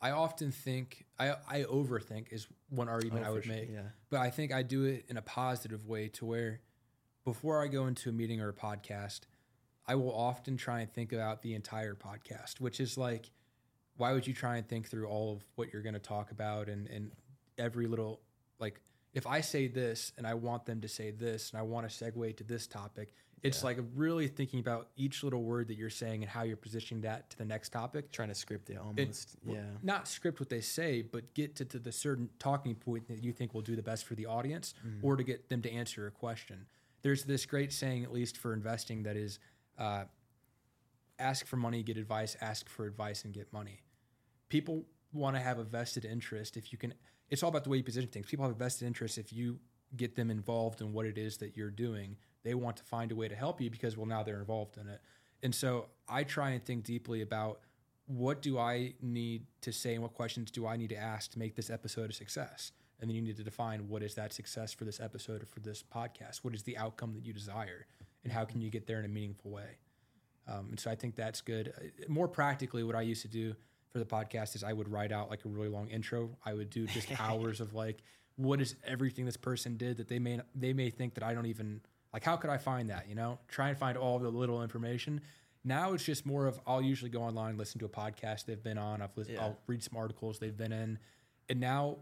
[0.00, 3.70] I often think I I overthink is one argument Oh, I would sure, make.
[3.72, 3.88] yeah.
[4.10, 6.60] but I think I do it in a positive way to where
[7.24, 9.20] before I go into a meeting or a podcast,
[9.86, 13.30] I will often try and think about the entire podcast, which is like,
[13.96, 16.68] why would you try and think through all of what you're going to talk about
[16.68, 17.12] and, and
[17.58, 18.20] every little,
[18.58, 18.80] like,
[19.12, 22.04] if I say this and I want them to say this and I want to
[22.04, 23.12] segue to this topic,
[23.44, 27.02] it's like really thinking about each little word that you're saying and how you're positioning
[27.02, 29.36] that to the next topic Trying to script it almost.
[29.46, 29.60] yeah.
[29.82, 33.32] not script what they say, but get to, to the certain talking point that you
[33.34, 35.06] think will do the best for the audience Mm-hmm.
[35.06, 36.64] or to get them to answer a question.
[37.04, 39.38] There's this great saying, at least for investing, that is
[39.78, 40.04] uh,
[41.18, 43.82] ask for money, get advice, ask for advice, and get money.
[44.48, 46.94] People want to have a vested interest if you can.
[47.28, 48.26] It's all about the way you position things.
[48.26, 49.58] People have a vested interest if you
[49.96, 52.16] get them involved in what it is that you're doing.
[52.42, 54.88] They want to find a way to help you because, well, now they're involved in
[54.88, 55.02] it.
[55.42, 57.60] And so I try and think deeply about
[58.06, 61.38] what do I need to say and what questions do I need to ask to
[61.38, 62.72] make this episode a success?
[63.00, 65.60] And then you need to define what is that success for this episode or for
[65.60, 66.38] this podcast?
[66.42, 67.86] What is the outcome that you desire?
[68.22, 69.78] And how can you get there in a meaningful way?
[70.46, 71.72] Um, and so I think that's good.
[71.76, 73.54] Uh, More practically, what I used to do
[73.92, 76.30] for the podcast is I would write out like a really long intro.
[76.44, 77.98] I would do just hours of like,
[78.36, 81.46] what is everything this person did that they may they may think that I don't
[81.46, 81.80] even
[82.12, 82.24] like.
[82.24, 83.08] How could I find that?
[83.08, 85.20] You know, try and find all the little information.
[85.62, 88.76] Now it's just more of I'll usually go online, listen to a podcast they've been
[88.78, 89.00] on.
[89.02, 89.44] I've listened, Yeah.
[89.44, 90.98] I'll read some articles they've been in,
[91.48, 91.98] and now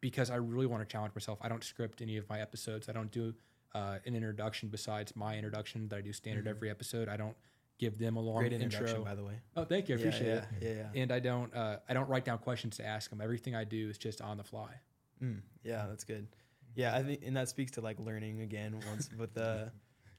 [0.00, 2.88] because I really want to challenge myself, I don't script any of my episodes.
[2.88, 3.34] I don't do
[3.74, 7.08] uh, an introduction besides my introduction that I do standard every episode.
[7.08, 7.36] I don't
[7.78, 8.48] give them a long Mm-hmm.
[8.58, 9.04] Great intro.
[9.04, 9.34] by the way.
[9.56, 9.96] Oh, thank you.
[9.96, 10.44] I Yeah, appreciate yeah, it.
[10.76, 11.02] Yeah, yeah.
[11.02, 13.20] And I don't uh, I don't write down questions to ask them.
[13.20, 14.70] Everything I do is just on the fly.
[15.22, 16.26] Mm, yeah, that's good.
[16.74, 19.70] Yeah, I think, and that speaks to like learning again once with the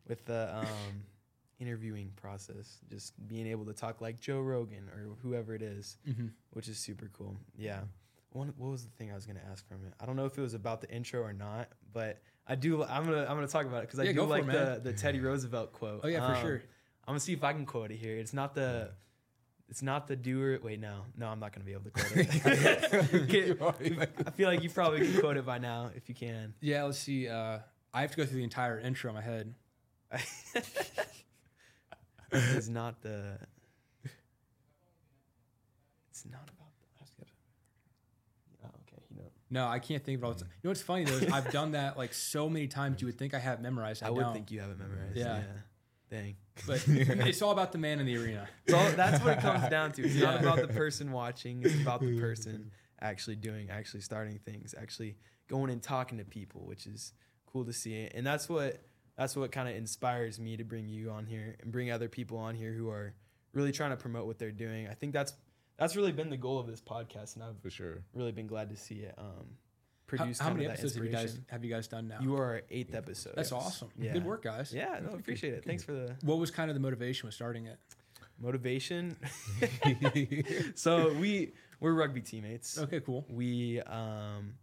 [0.07, 1.03] with the um,
[1.59, 6.27] interviewing process, just being able to talk like Joe Rogan or whoever it is, Mm-hmm.
[6.51, 7.35] which is super cool.
[7.57, 7.81] Yeah.
[8.33, 9.93] One, what was the thing I was gonna ask from it?
[9.99, 12.81] I don't know if it was about the intro or not, but I do.
[12.83, 14.93] I'm gonna I'm gonna talk about it because I Yeah, do like it, the the
[14.93, 16.01] Teddy Roosevelt quote.
[16.03, 16.55] Oh, yeah, for Um, sure.
[17.07, 18.17] I'm gonna see if I can quote it here.
[18.17, 18.91] It's not the.
[19.67, 20.59] It's not the doer.
[20.61, 23.57] Wait, no, no, I'm not gonna be able to quote it.
[24.27, 26.53] I feel like you probably can quote it by now if you can.
[26.59, 27.27] Yeah, let's see.
[27.29, 27.59] Uh,
[27.93, 29.53] I have to go through the entire intro in my head.
[32.33, 33.37] It's not the.
[36.09, 36.85] It's not about the.
[38.63, 39.01] Oh, okay.
[39.09, 40.49] You know, No, I can't think of it all the time.
[40.49, 41.17] You know what's funny though?
[41.17, 43.01] Is I've done that like so many times.
[43.01, 44.01] You would think I have memorized.
[44.01, 44.33] I, I would don't.
[44.33, 45.17] think you have it memorized.
[45.17, 45.37] Yeah.
[45.37, 45.43] Yeah.
[46.09, 46.35] Dang.
[46.67, 48.47] but it's all about the man in the arena.
[48.67, 50.03] So that's what it comes down to.
[50.03, 51.61] It's not about the person watching.
[51.63, 56.61] It's about the person actually doing, actually starting things, actually going and talking to people,
[56.65, 57.13] which is
[57.45, 58.07] cool to see.
[58.13, 58.81] And that's what
[59.17, 62.37] that's what kind of inspires me to bring you on here and bring other people
[62.37, 63.13] on here who are
[63.53, 64.87] really trying to promote what they're doing.
[64.87, 65.33] I think that's
[65.81, 68.03] that's really been the goal of this podcast, and I've For sure.
[68.13, 69.43] really been glad to see it um, How,
[70.05, 70.39] produce.
[70.39, 72.19] how kind many of that episodes have you guys have you guys done now?
[72.21, 73.33] You are our eighth episode.
[73.35, 73.61] That's yes.
[73.65, 73.89] awesome.
[73.99, 74.13] Yeah.
[74.13, 74.71] Good work, guys.
[74.73, 75.65] Yeah, no, appreciate it.
[75.65, 77.79] Thanks for the What was kind of the motivation with starting it?
[78.39, 79.15] motivation.
[80.75, 82.77] so we we're rugby teammates.
[82.77, 83.25] Okay, cool.
[83.29, 84.53] We um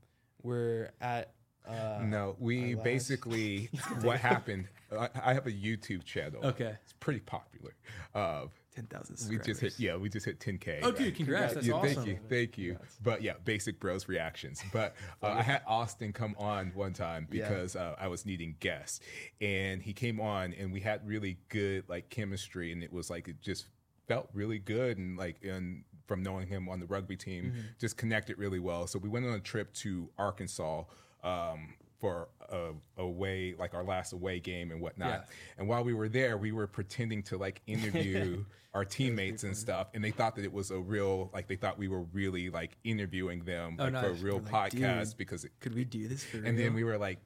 [0.43, 1.33] we're at
[1.67, 3.71] uh no, we basically
[4.03, 4.69] what happened.
[4.97, 6.41] I, I have a YouTube channel.
[6.45, 6.75] Okay.
[6.83, 7.75] it's pretty popular.
[8.15, 8.47] Uh,
[8.79, 9.17] ten thousand.
[9.31, 10.81] we just hit yeah, we just hit 10k.
[10.83, 11.55] Oh, dude, congrats.
[11.55, 11.95] That's yeah, awesome.
[11.95, 12.71] Thank you, thank you.
[12.73, 12.97] Congrats.
[13.03, 14.63] But yeah, basic bros reactions.
[14.73, 17.49] But uh, I had Austin come on one time Yeah.
[17.49, 19.01] because uh, I was needing guests,
[19.41, 23.29] and he came on, and we had really good like chemistry, and it was like
[23.29, 23.67] it just
[24.07, 27.61] felt really good, and like and from knowing him on the rugby team, Mm-hmm.
[27.79, 28.87] just connected really well.
[28.87, 30.85] So we went on a trip to Arkansas.
[31.25, 35.09] Um, for a away, like our last away game and whatnot.
[35.09, 35.35] Yeah.
[35.59, 39.89] And while we were there, we were pretending to like interview our teammates and stuff,
[39.95, 42.77] and they thought that it was a real, like they thought we were really like
[42.85, 46.23] interviewing them Oh, like for a real like, podcast because it, Could we do this
[46.25, 46.47] for real.
[46.47, 46.67] and real?
[46.67, 47.19] then we were like,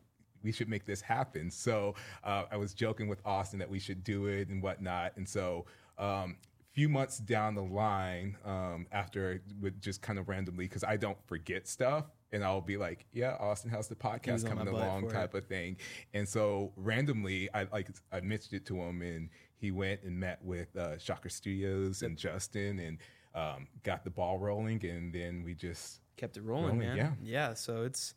[0.42, 1.50] we should make this happen.
[1.50, 5.12] So uh, I was joking with Austin that we should do it and whatnot.
[5.16, 5.66] And so
[5.98, 10.82] um, a few months down the line, um, after with just kind of randomly, because
[10.84, 12.06] I don't forget stuff.
[12.32, 15.12] And I'll be like, "Yeah, Austin, how's the podcast coming along?" for it.
[15.12, 15.76] type of thing.
[16.14, 20.42] And so randomly, I like I mentioned it to him, and he went and met
[20.42, 22.98] with uh, Shocker Studios and Justin, and
[23.34, 24.84] um, got the ball rolling.
[24.86, 26.96] And then we just kept it rolling, Rolling, man.
[26.96, 27.10] yeah.
[27.22, 28.14] Yeah, so it's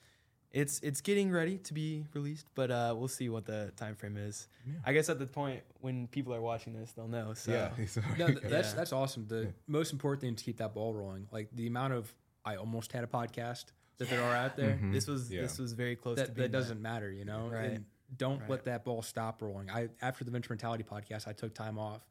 [0.51, 4.15] it's it's getting ready to be released, but uh we'll see what the time frame
[4.15, 4.47] is.
[4.85, 7.33] I guess at the point when people are watching this, they'll know.
[7.33, 7.85] So yeah.
[7.87, 8.75] so- No, th- that's Yeah.
[8.75, 9.25] that's awesome.
[9.27, 11.27] The most important thing is to keep that ball rolling.
[11.33, 12.13] Like the amount of
[12.45, 13.65] I almost had a podcast
[13.97, 14.79] that there are out there.
[14.91, 15.41] this was Yeah.
[15.41, 17.49] this was very close to That being that doesn't matter, you know.
[17.49, 17.71] Right.
[17.71, 18.49] And don't Right.
[18.49, 19.69] let that ball stop rolling.
[19.69, 22.01] I after the Venture Mentality podcast, I took time off,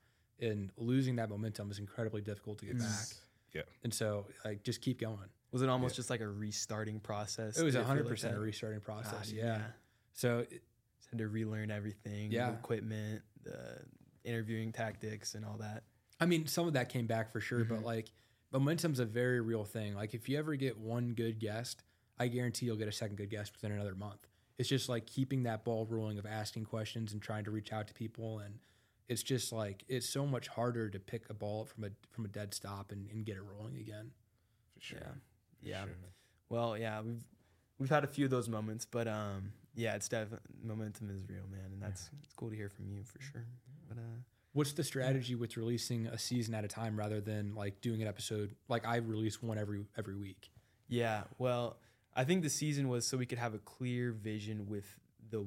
[0.41, 3.07] and losing that momentum is incredibly difficult to get back.
[3.53, 3.63] yeah.
[3.85, 5.29] And so, like, just keep going.
[5.53, 7.57] Was it almost just like a restarting process?
[7.59, 9.29] It was Did feel hundred like percent a restarting Ah, process.
[9.29, 9.71] dude, yeah.
[10.13, 10.63] So it-
[10.99, 12.33] Just had to relearn everything.
[12.33, 12.51] Yeah.
[12.51, 13.85] The equipment, the
[14.25, 15.85] interviewing tactics, and all that.
[16.19, 17.75] I mean, some of that came back for sure, Mm-hmm.
[17.75, 18.11] but like
[18.55, 19.95] momentum's a very real thing.
[19.95, 21.83] Like if you ever get one good guest,
[22.19, 24.27] I guarantee you'll get a second good guest within another month.
[24.57, 27.89] It's just like keeping that ball rolling of asking questions and trying to reach out
[27.89, 28.55] to people and
[29.09, 32.29] it's just like it's so much harder to pick a ball from a from a
[32.29, 34.13] dead stop and, and get it rolling again.
[34.75, 34.99] For sure.
[35.63, 35.85] Yeah.
[35.85, 35.93] Yeah.
[36.49, 37.25] Well, yeah, we've
[37.79, 41.47] we've had a few of those moments, but um, yeah, it's definitely momentum is real,
[41.51, 43.45] man, and that's it's cool to hear from you for sure.
[43.89, 44.21] But uh,
[44.55, 48.09] What's the strategy with releasing a season at a time rather than like doing an
[48.09, 50.51] episode like I release one every every week?
[50.89, 51.77] yeah, well,
[52.15, 54.87] I think the season was so we could have a clear vision with
[55.31, 55.45] the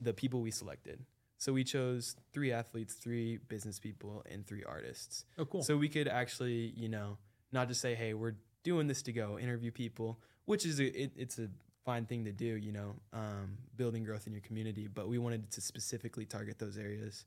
[0.00, 1.00] the people we selected.
[1.38, 5.24] So we chose three athletes, three business people, and three artists.
[5.38, 5.62] Oh, cool.
[5.62, 7.18] So we could actually, you know,
[7.52, 11.12] not just say, "Hey, we're doing this to go interview people," which is a it,
[11.16, 11.48] it's a
[11.84, 14.86] fine thing to do, you know, um, building growth in your community.
[14.86, 17.24] But we wanted to specifically target those areas,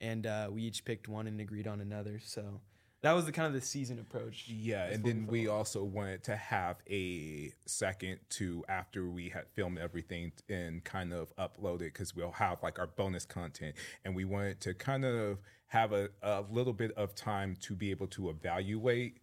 [0.00, 2.20] and uh, we each picked one and agreed on another.
[2.22, 2.60] So
[3.02, 4.46] that was the kind of the season approach.
[4.48, 9.44] Yeah, and then we we also wanted to have a second to after we had
[9.54, 14.24] filmed everything and kind of uploaded because we'll have like our bonus content, and we
[14.24, 18.30] wanted to kind of have a, a little bit of time to be able to
[18.30, 19.18] evaluate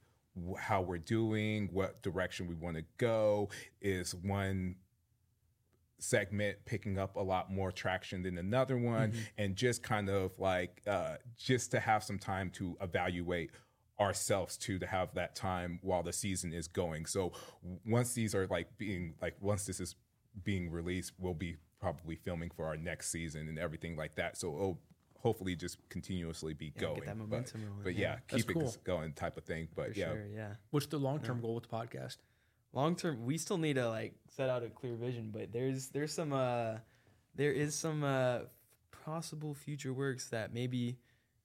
[0.57, 3.49] how we're doing, what direction we want to go.
[3.81, 4.75] Is one
[5.99, 9.19] segment picking up a lot more traction than another one Mm-hmm.
[9.37, 13.51] and just kind of like uh, just to have some time to evaluate
[13.99, 17.31] ourselves too to have that time while the season is going so
[17.85, 19.95] once these are like being like once this is
[20.43, 24.47] being released we'll be probably filming for our next season and everything like that so
[24.55, 24.79] it'll
[25.19, 28.15] hopefully just continuously be Yeah, going get that but, rolling, but yeah.
[28.29, 28.63] yeah, keep cool.
[28.67, 30.47] it going type of thing but For yeah sure, yeah.
[30.71, 32.17] What's the long term goal with the podcast?
[32.73, 35.29] Long term, we still need to like set out a clear vision.
[35.31, 36.77] But there's there's some uh
[37.35, 38.39] there is some uh
[39.05, 40.97] possible future works that maybe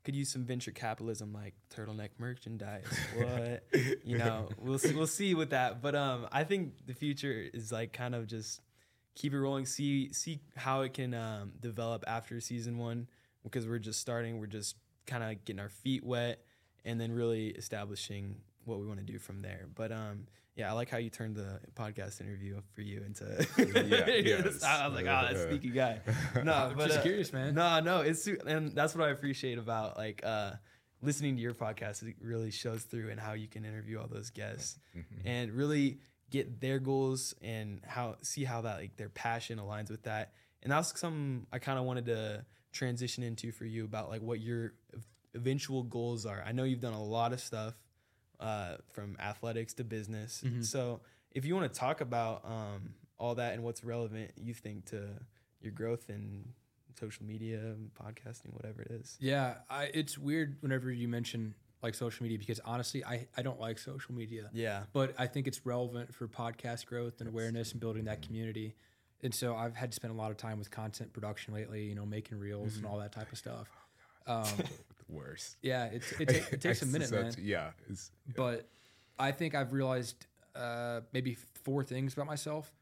[0.04, 2.86] could use some venture capitalism like turtleneck merchandise.
[3.16, 3.64] What
[4.04, 5.82] you know, we'll see, we'll see with that.
[5.82, 8.60] But um, I think the future is like kind of just
[9.14, 9.66] keep it rolling.
[9.66, 13.08] See see how it can um, develop after season one
[13.42, 14.38] because we're just starting.
[14.38, 16.42] We're just kind of getting our feet wet
[16.84, 19.66] and then really establishing what we want to do from there.
[19.74, 20.26] But um,
[20.58, 23.24] yeah, I like how you turned the podcast interview for you into.
[23.58, 24.62] Yeah, yes.
[24.64, 26.00] I was like, oh, that sneaky guy.
[26.42, 27.54] No, I'm but just uh, curious, man.
[27.54, 30.52] no, no, it's and that's what I appreciate about like uh,
[31.00, 32.02] listening to your podcast.
[32.02, 34.78] It really shows through and how you can interview all those guests
[35.24, 40.02] and really get their goals and how see how that like their passion aligns with
[40.02, 40.32] that.
[40.64, 44.40] And that's something I kind of wanted to transition into for you about like what
[44.40, 44.72] your
[45.36, 46.42] eventual goals are.
[46.44, 47.74] I know you've done a lot of stuff
[48.40, 50.42] uh, from athletics to business.
[50.62, 51.00] So
[51.32, 55.08] if you want to talk about um, all that and what's relevant, you think to
[55.60, 56.44] your growth in
[56.98, 59.16] social media, podcasting, whatever it is.
[59.20, 63.60] Yeah, I, it's weird whenever you mention like social media because honestly, I, I don't
[63.60, 64.50] like social media.
[64.52, 64.82] Yeah.
[64.92, 68.74] But I think it's relevant for podcast growth and awareness and building that community.
[69.22, 71.94] And so I've had to spend a lot of time with content production lately, you
[71.94, 73.68] know, making reels and all that type of stuff.
[74.26, 74.44] Um,
[75.08, 75.56] the worst.
[75.62, 77.32] yeah, it's, it, ta- it takes a minute, man.
[77.32, 78.68] such- Yeah, it's But
[79.18, 82.72] I think I've realized uh, maybe four things about myself.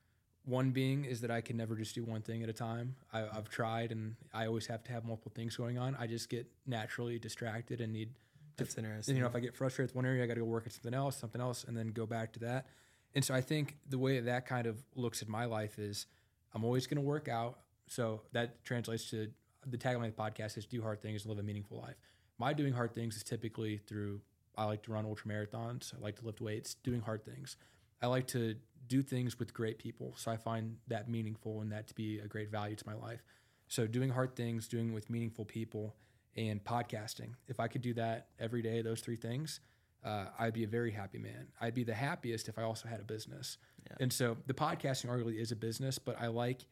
[0.45, 2.95] One being is that I can never just do one thing at a time.
[3.12, 5.97] I, I've tried, and I always have to have multiple things going on.
[5.99, 8.11] I just get naturally distracted and need
[8.59, 9.17] to That's interesting.
[9.17, 10.73] you know, if I get frustrated with one area, I got to go work at
[10.73, 12.67] something else, something else, and then go back to that.
[13.15, 16.07] And so I think the way that kind of looks at my life is
[16.55, 17.59] I'm always going to work out.
[17.89, 19.29] So that translates to
[19.67, 21.97] the tagline of the podcast is do hard things and live a meaningful life.
[22.38, 24.20] My doing hard things is typically through
[24.57, 25.92] I like to run ultra marathons.
[25.94, 27.57] I like to lift weights, doing hard things.
[28.01, 30.14] I like to do things with great people.
[30.16, 33.22] So I find that meaningful and that to be a great value to my life.
[33.68, 35.96] So doing hard things, doing with meaningful people,
[36.37, 37.31] and podcasting.
[37.49, 39.61] If I could do that every day, those three things,
[40.05, 41.49] uh, I'd be a very happy man.
[41.61, 43.57] I'd be the happiest if I also had a business.
[43.99, 46.66] And so the podcasting arguably is a business, but I like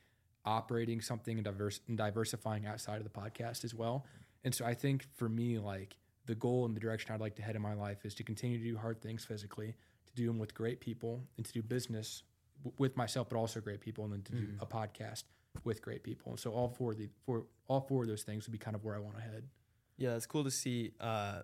[0.44, 4.04] operating something and diverse and diversifying outside of the podcast as well.
[4.44, 7.42] And so I think for me, like the goal and the direction I'd like to
[7.42, 9.74] head in my life is to continue to do hard things physically,
[10.06, 12.22] to do them with great people, and to do business
[12.62, 15.24] w- with myself, but also great people, and then to do a podcast
[15.64, 16.32] with great people.
[16.32, 18.76] And so all four of the four all four of those things would be kind
[18.76, 19.44] of where I want to head.
[19.96, 21.40] Yeah, it's cool to see uh,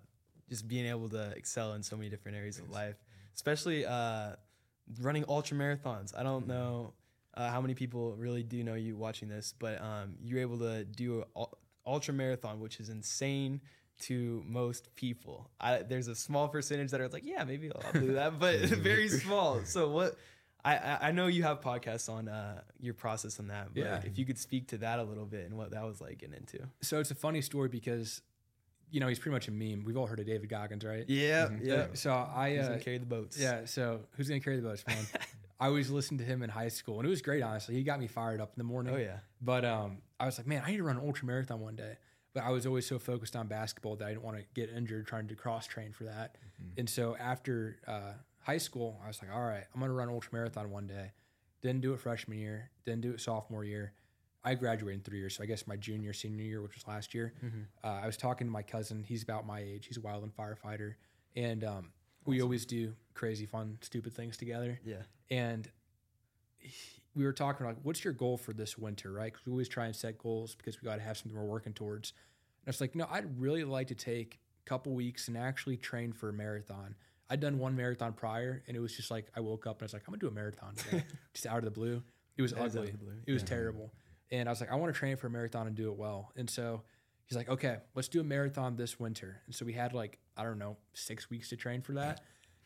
[0.49, 2.97] just being able to excel in so many different areas of life,
[3.35, 4.33] especially uh,
[5.01, 6.13] running ultra marathons.
[6.19, 6.93] I don't know
[7.35, 10.85] uh, how many people really do know you watching this, but um, you're able to
[10.85, 11.47] do an
[11.91, 13.61] ultra marathon, which is insane
[14.01, 15.51] to most people.
[15.61, 18.61] I, there's a small percentage that are like, yeah, maybe I'll, I'll do that, but
[18.61, 19.61] very small.
[19.65, 20.17] So what?
[20.63, 24.01] I, I know you have podcasts on uh, your process on that, but Yeah.
[24.05, 26.37] if you could speak to that a little bit and what that was like getting
[26.37, 26.61] into.
[26.83, 28.21] So it's a funny story because,
[28.91, 29.85] you know, he's pretty much a meme.
[29.87, 31.05] We've all heard of David Goggins, right?
[31.09, 31.87] Yeah, yeah.
[31.95, 33.39] So I uh, carry the boats?
[33.39, 35.07] Yeah, so who's gonna carry the boats, man?
[35.61, 37.43] I always listened to him in high school, and it was great.
[37.43, 38.95] Honestly, he got me fired up in the morning.
[38.95, 39.19] Oh yeah.
[39.43, 41.97] But um, I was like, man, I need to run an ultra marathon one day.
[42.33, 45.07] But I was always so focused on basketball that I didn't want to get injured
[45.07, 46.37] trying to cross train for that.
[46.79, 50.31] And so after uh, high school, I was like, all right, I'm gonna run ultra
[50.33, 51.13] marathon one day.
[51.61, 52.71] Didn't do it freshman year.
[52.87, 53.93] Didn't do it sophomore year.
[54.45, 57.13] I graduated in three years, so I guess my junior, senior year, which was last
[57.15, 57.35] year.
[57.85, 59.05] Uh, I was talking to my cousin.
[59.07, 59.87] He's about my age.
[59.87, 60.95] He's a wildland firefighter,
[61.37, 61.91] and um,
[62.27, 65.03] we always do crazy, fun, stupid things together Yeah.
[65.31, 65.71] and
[66.59, 66.73] he-
[67.15, 69.33] we were talking like, what's your goal for this winter, right?
[69.33, 71.73] Because we always try and set goals because we got to have something we're working
[71.73, 72.13] towards.
[72.63, 75.77] And I was like, no, I'd really like to take a couple weeks and actually
[75.77, 76.95] train for a marathon.
[77.29, 79.87] I'd done one marathon prior, and it was just like I woke up and I
[79.87, 81.05] was like, I'm gonna do a marathon today,
[81.35, 82.03] just out of the blue.
[82.37, 83.15] It was That is out of ugly.
[83.27, 83.93] It was terrible.
[84.31, 86.31] And I was like, I want to train for a marathon and do it well.
[86.37, 86.83] And so
[87.31, 89.41] he's like, okay, let's do a marathon this winter.
[89.47, 92.23] And so we had like, I don't know, six weeks to train for that.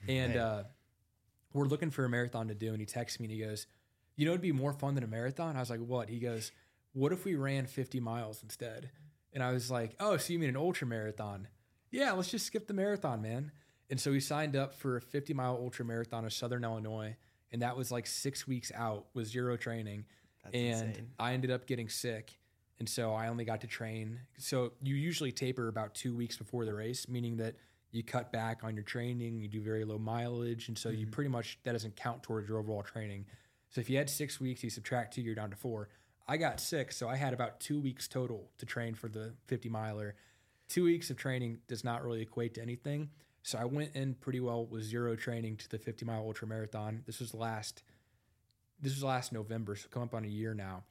[0.09, 0.64] And uh,
[1.53, 2.70] we're looking for a marathon to do.
[2.70, 3.66] And he texts me and he goes,
[4.16, 5.57] you know, it'd be more fun than a marathon.
[5.57, 6.09] I was like, what?
[6.09, 6.50] He goes,
[6.94, 8.90] what if we ran 50 miles instead?
[9.35, 11.48] And I was like, oh, so you mean an ultra marathon?
[11.90, 13.52] Yeah, let's just skip the marathon, man.
[13.90, 17.17] And so we signed up for a 50 mile ultra marathon of Southern Illinois.
[17.52, 20.06] And that was like six weeks out with zero training.
[20.42, 21.10] That's and insane.
[21.19, 22.38] I ended up getting sick.
[22.79, 24.20] And so I only got to train.
[24.38, 27.54] So you usually taper about two weeks before the race, meaning that
[27.92, 30.66] you cut back on your training, you do very low mileage.
[30.68, 30.98] And so Mm-hmm.
[31.00, 33.27] you pretty much, that doesn't count towards your overall training.
[33.70, 35.88] So if you had six weeks, you subtract two, you're down to four.
[36.27, 39.68] I got six, so I had about two weeks total to train for the 50
[39.68, 40.16] miler.
[40.68, 43.10] Two weeks of training does not really equate to anything.
[43.42, 47.02] So I went in pretty well with zero training to the 50 mile ultra marathon.
[47.06, 47.83] This was last
[48.81, 50.83] this was last November, so come up on a year now.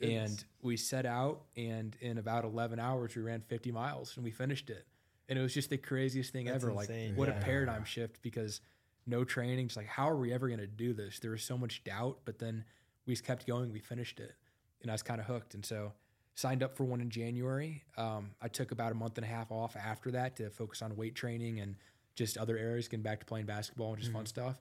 [0.00, 0.30] Goodness.
[0.30, 4.30] And we set out and in about 11 hours we ran 50 miles and we
[4.30, 4.86] finished it.
[5.28, 6.72] And it was just the craziest thing That's ever.
[6.72, 7.10] insane.
[7.10, 7.38] Like what Yeah.
[7.38, 8.60] a paradigm shift because
[9.06, 9.66] no training.
[9.66, 11.18] It's like how are we ever going to do this?
[11.20, 12.64] There was so much doubt, but then
[13.06, 13.72] we just kept going.
[13.72, 14.34] We finished it,
[14.82, 15.54] and I was kind of hooked.
[15.54, 15.92] And so
[16.34, 17.82] signed up for one in January.
[17.96, 20.96] Um, I took about a month and a half off after that to focus on
[20.96, 21.76] weight training and
[22.14, 24.60] just other areas, getting back to playing basketball and just fun stuff.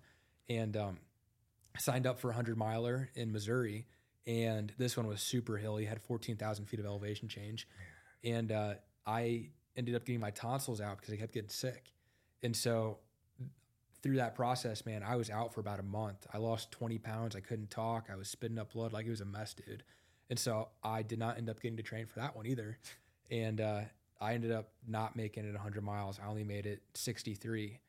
[0.49, 0.97] And um,
[1.77, 3.85] signed up for a hundred miler in Missouri,
[4.27, 7.67] and this one was super hilly, had fourteen thousand feet of elevation change,
[8.23, 8.73] and uh,
[9.05, 11.91] I ended up getting my tonsils out because I kept getting sick,
[12.43, 12.99] and so
[14.01, 16.25] through that process, man, I was out for about a month.
[16.33, 17.35] I lost twenty pounds.
[17.35, 18.09] I couldn't talk.
[18.11, 19.83] I was spitting up blood like it was a mess, dude.
[20.29, 22.77] And so I did not end up getting to train for that one either,
[23.31, 23.81] and uh,
[24.21, 26.19] I ended up not making it 100 miles.
[26.23, 27.79] I only made it 63,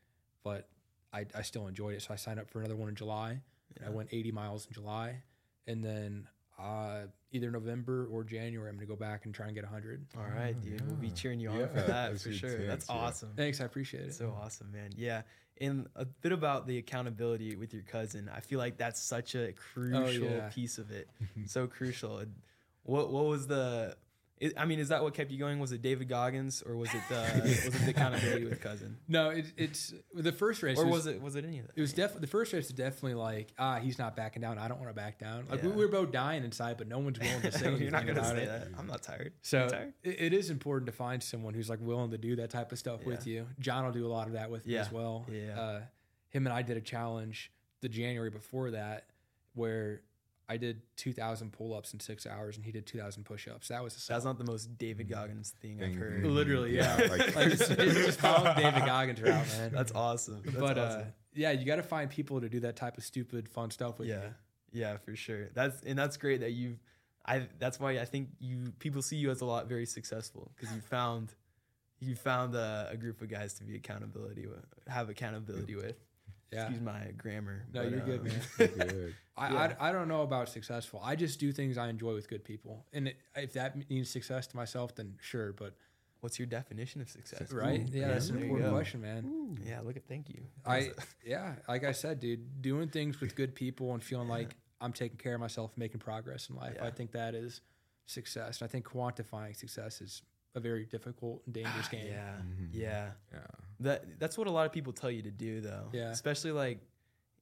[0.43, 0.69] but
[1.13, 2.01] I, I still enjoyed it.
[2.01, 3.41] So I signed up for another one in July.
[3.77, 5.23] And I went 80 miles in July,
[5.67, 6.27] and then
[6.59, 7.01] uh,
[7.31, 10.05] either November or January, I'm gonna go back and try and get 100.
[10.17, 10.85] All right, dude.
[10.85, 12.49] We'll be cheering you on Yeah, for that for sure.
[12.49, 12.95] intense, That's yeah.
[12.95, 13.29] awesome.
[13.35, 14.13] Thanks, I appreciate it.
[14.13, 14.91] So awesome, man.
[14.95, 15.23] Yeah.
[15.59, 18.29] And a bit about the accountability with your cousin.
[18.33, 20.49] I feel like that's such a crucial yeah.
[20.49, 21.07] piece of it.
[21.45, 22.23] so crucial.
[22.83, 23.95] What what was the
[24.41, 25.59] it, I mean, is that what kept you going?
[25.59, 28.97] Was it David Goggins or was it the was it the accountability with cousin?
[29.07, 31.73] no, it, it's the first race, Or was it was it any of that?
[31.77, 34.57] It was definitely the first race was definitely like ah he's not backing down.
[34.57, 35.45] I don't want to back down.
[35.49, 35.75] Like we, Yeah.
[35.75, 38.19] we were both dying inside, but no one's willing to say anything You're not gonna
[38.19, 38.47] about say it.
[38.47, 38.67] that.
[38.79, 39.33] I'm not tired.
[39.43, 39.93] So tired?
[40.03, 42.79] it, it is important to find someone who's like willing to do that type of
[42.79, 43.45] stuff with you.
[43.59, 45.25] John will do a lot of that with me as well.
[45.31, 45.59] Yeah.
[45.59, 45.81] Uh,
[46.29, 49.05] him and I did a challenge the January before that
[49.53, 50.01] where
[50.51, 53.69] I did 2,000 pull ups in six hours and he did 2,000 push ups.
[53.69, 55.97] That was a That's not the most David Goggins thing I've Thing.
[55.97, 56.25] heard.
[56.25, 56.97] Literally, yeah.
[57.09, 59.71] like, like just, just, just follow David Goggins route, man.
[59.73, 60.41] That's awesome.
[60.43, 61.01] That's but awesome.
[61.01, 63.97] uh, yeah, you got to find people to do that type of stupid, fun stuff
[63.99, 64.23] with yeah
[64.73, 64.81] you.
[64.81, 66.77] yeah for sure that's and that's great that you've
[67.25, 70.73] i that's why i think you people see you as a lot very successful because
[70.75, 71.33] you found
[71.99, 75.95] you found a, a group of guys to be accountability with have accountability with
[76.51, 76.63] Yeah.
[76.63, 78.41] excuse my grammar No, but, you're good, um, man.
[78.57, 79.15] good.
[79.37, 79.73] I, Yeah.
[79.79, 81.01] I, I don't know about successful.
[81.03, 82.85] I just do things I enjoy with good people.
[82.93, 85.53] And it, if that means success to myself, then sure.
[85.53, 85.75] But
[86.19, 88.75] what's your definition of success right, yeah, that's an there you important go.
[88.75, 89.57] question, man.
[89.65, 90.91] yeah look at thank you I
[91.25, 95.17] yeah, like I said, dude, doing things with good people and feeling like I'm taking
[95.17, 96.73] care of myself, making progress in life.
[96.75, 96.85] Yeah.
[96.85, 97.61] I think that is
[98.05, 98.61] success.
[98.61, 100.21] And I think quantifying success is
[100.55, 102.07] a very difficult and dangerous game.
[102.07, 102.69] yeah Mhm.
[102.73, 103.39] yeah Yeah.
[103.81, 106.09] that that's what a lot of people tell you to do though Yeah.
[106.11, 106.79] especially like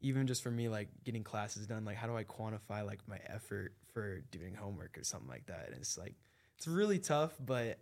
[0.02, 3.20] even just for me like getting classes done like how do i quantify like my
[3.26, 6.16] effort for doing homework or something like that and it's like
[6.58, 7.80] it's really tough but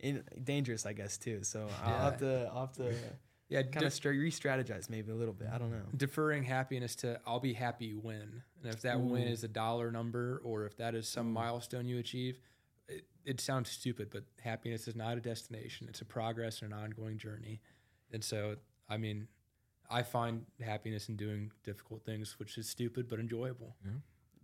[0.00, 2.94] in, dangerous i guess too so i'll have to i'll have to
[3.48, 6.96] Yeah, kind de- of stra- re-strategize maybe a little bit i don't know deferring happiness
[6.96, 8.42] to I'll be happy when.
[8.64, 11.98] And if that win is a dollar number or if that is some milestone you
[11.98, 12.40] achieve,
[12.88, 15.86] it, it sounds stupid, but happiness is not a destination.
[15.88, 17.60] It's a progress and an ongoing journey.
[18.12, 18.56] And so,
[18.88, 19.28] I mean,
[19.90, 23.76] I find happiness in doing difficult things, which is stupid but enjoyable.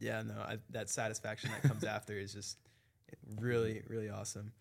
[0.00, 2.58] yeah no I, that satisfaction that comes after is just
[3.38, 4.52] really really awesome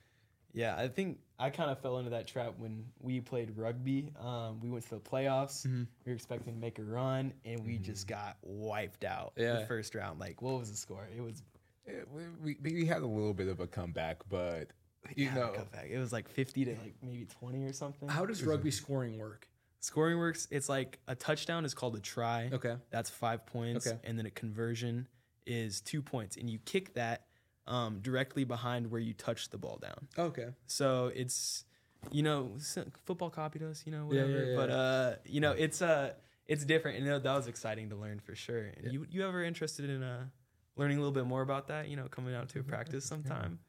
[0.54, 4.60] yeah i think i kind of fell into that trap when we played rugby um,
[4.60, 5.88] we went to the playoffs Mhm.
[6.06, 9.60] we were expecting to make a run and we just got wiped out Yeah.
[9.62, 11.42] the first round like what was the score it was
[11.92, 12.00] Yeah,
[12.42, 14.70] we, we, we had a little bit of a comeback, but
[15.16, 15.88] you yeah, know, comeback.
[15.90, 19.48] it was like 50 to like maybe 20 or something How does rugby scoring work?
[19.84, 22.76] scoring works it's like a touchdown is called a try Okay.
[22.92, 23.88] That's five points.
[23.88, 23.98] Okay.
[24.04, 25.08] And then a conversion
[25.48, 26.38] is two points.
[26.38, 27.26] And you kick that
[27.66, 30.08] um, directly behind where you touch the ball down.
[30.20, 30.50] Okay.
[30.68, 31.66] So it's,
[32.12, 32.52] you know,
[33.06, 34.46] football copied us, you know, Yeah, whatever.
[34.52, 36.14] yeah, But, uh, you know, it's uh,
[36.48, 37.00] it's different.
[37.00, 38.72] And that was exciting to learn for sure.
[38.84, 40.26] And you, you ever interested in uh,
[40.82, 43.60] learning a little bit more about that, you know, coming out to a practice sometime?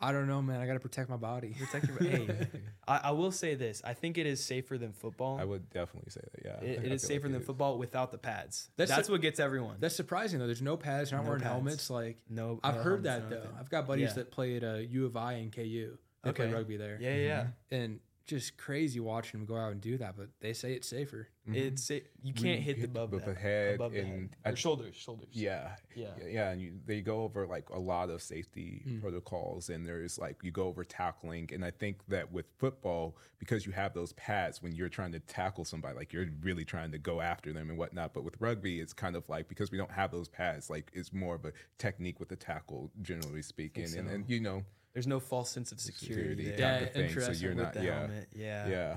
[0.00, 0.60] I don't know, man.
[0.60, 1.56] I got to protect my body.
[1.58, 2.28] Protect your, hey,
[2.86, 3.82] I, I will say this.
[3.84, 5.40] I think it is safer than football.
[5.40, 6.42] I would definitely say that.
[6.44, 7.46] Yeah, It, it is safer like than it is.
[7.46, 8.70] football without the pads.
[8.76, 9.76] That's That's, the- what gets everyone.
[9.80, 10.46] That's surprising though.
[10.46, 11.10] There's no pads.
[11.10, 11.52] They're not No wearing pads.
[11.52, 11.90] helmets.
[11.90, 13.42] Like no, I've no heard helmets, that no though.
[13.44, 13.58] nothing.
[13.58, 14.12] I've got buddies Yeah.
[14.14, 15.98] that played uh, U of I and KU.
[16.22, 16.54] They play Okay.
[16.54, 17.76] rugby there, Yeah, yeah, yeah.
[17.78, 20.16] and just crazy watching them go out and do that.
[20.16, 21.28] But they say it's safer.
[21.48, 21.56] Mhm.
[21.56, 24.30] It's it, you can't hit the hit above above that, the head above the and
[24.44, 24.52] head.
[24.52, 25.30] I- shoulders, shoulders.
[25.32, 26.08] Yeah, Yeah.
[26.20, 29.00] yeah, yeah, and you, they go over like a lot of safety Mm.
[29.00, 33.64] protocols, and there's like you go over tackling, and I think that with football, because
[33.64, 36.98] you have those pads when you're trying to tackle somebody, like you're really trying to
[36.98, 38.12] go after them and whatnot.
[38.12, 41.14] But with rugby, it's kind of like because we don't have those pads, like it's
[41.14, 44.00] more of a technique with the tackle, generally speaking, and, so.
[44.00, 44.64] and you know,
[44.94, 47.20] There's no false sense of security, security there Yeah, type of thing.
[47.20, 48.28] So you're with not, the yeah, helmet.
[48.34, 48.68] Yeah.
[48.68, 48.96] yeah,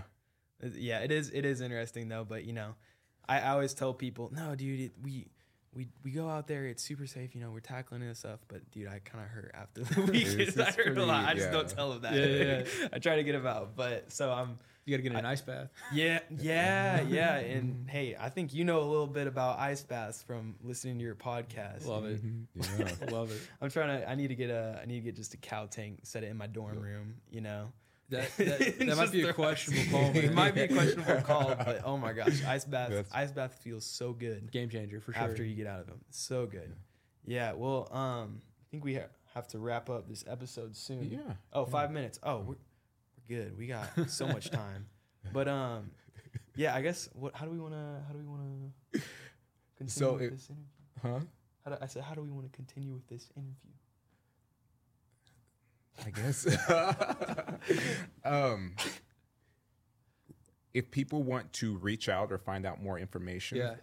[0.75, 1.29] Yeah, it is.
[1.31, 2.25] It is interesting though.
[2.27, 2.75] But you know,
[3.27, 5.27] I, I always tell people, no, dude, it, we
[5.73, 6.65] we we go out there.
[6.65, 7.35] It's super safe.
[7.35, 8.39] You know, we're tackling this stuff.
[8.47, 10.41] But dude, I kind of hurt after the weekend.
[10.41, 11.23] It's- I it's hurt a lot.
[11.25, 12.13] I pretty- just don't tell them that.
[12.13, 13.75] Yeah, yeah, I try to get them out.
[13.75, 14.57] But so I'm.
[14.85, 15.69] You got to get in an ice bath.
[15.93, 17.35] Yeah, yeah, yeah.
[17.35, 21.03] And hey, I think you know a little bit about ice baths from listening to
[21.03, 21.85] your podcast.
[21.85, 22.19] Love it.
[22.79, 22.91] Yeah.
[23.11, 23.41] Love it.
[23.61, 24.09] I'm trying to.
[24.09, 24.79] I need to get a.
[24.81, 27.15] I need to get just a cow tank, set it in my dorm room.
[27.29, 27.71] You know,
[28.09, 30.15] That that, that might be a questionable call.
[30.15, 32.89] it might be a questionable call, but oh my gosh, ice bath.
[32.89, 35.21] That's- Ice bath feels so good Game changer for sure.
[35.23, 35.99] after you get out of them.
[36.09, 36.73] So good.
[37.25, 37.53] Yeah.
[37.53, 41.09] Well, um, I think we ha- have to wrap up this episode soon.
[41.11, 41.19] Yeah.
[41.53, 42.19] Oh, five minutes.
[42.23, 42.55] Oh, we're, we're
[43.31, 43.57] good.
[43.57, 44.85] We got so much time.
[45.33, 45.91] But um,
[46.55, 46.75] yeah.
[46.75, 47.35] I guess what?
[47.35, 48.03] How do we want to?
[48.07, 48.41] How do we want
[48.93, 49.01] to
[49.77, 50.65] continue So with it- this interview?
[51.01, 51.25] Huh?
[51.65, 53.71] How do, I said, how do we want to continue with this interview?
[56.05, 56.47] I guess.
[58.25, 58.75] um,
[60.73, 63.75] if people want to reach out or find out more information Yeah.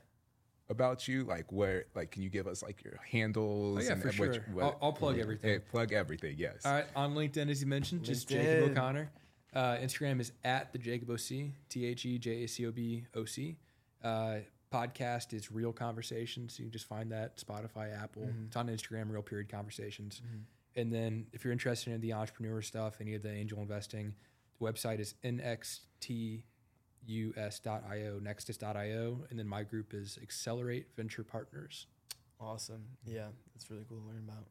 [0.68, 3.78] about you, like where, like, can you give us like your handles?
[3.80, 4.44] Oh, yeah, and for which- sure.
[4.52, 5.50] what- I'll- I'll plug everything.
[5.50, 6.34] Eh, plug everything.
[6.38, 6.62] Yes.
[6.64, 9.10] All right, on LinkedIn, as you mentioned, just Jacob O'Connor.
[9.54, 13.04] Uh, Instagram is at the Jacob OC, T H E J A C O B
[13.14, 13.56] O C.
[14.02, 14.36] Uh,
[14.72, 16.58] podcast is Real Conversations.
[16.58, 18.22] You can just find that Spotify, Apple.
[18.22, 18.46] Mm-hmm.
[18.48, 20.20] It's on Instagram, Real Period Conversations.
[20.76, 24.14] And then if you're interested in the entrepreneur stuff, any of the angel investing,
[24.58, 26.42] the website is nxtus.io,
[28.20, 29.24] nextus.io.
[29.30, 31.86] And then my group is Accelerate Venture Partners.
[32.40, 32.84] Awesome.
[33.04, 34.46] Yeah, that's really cool to learn about.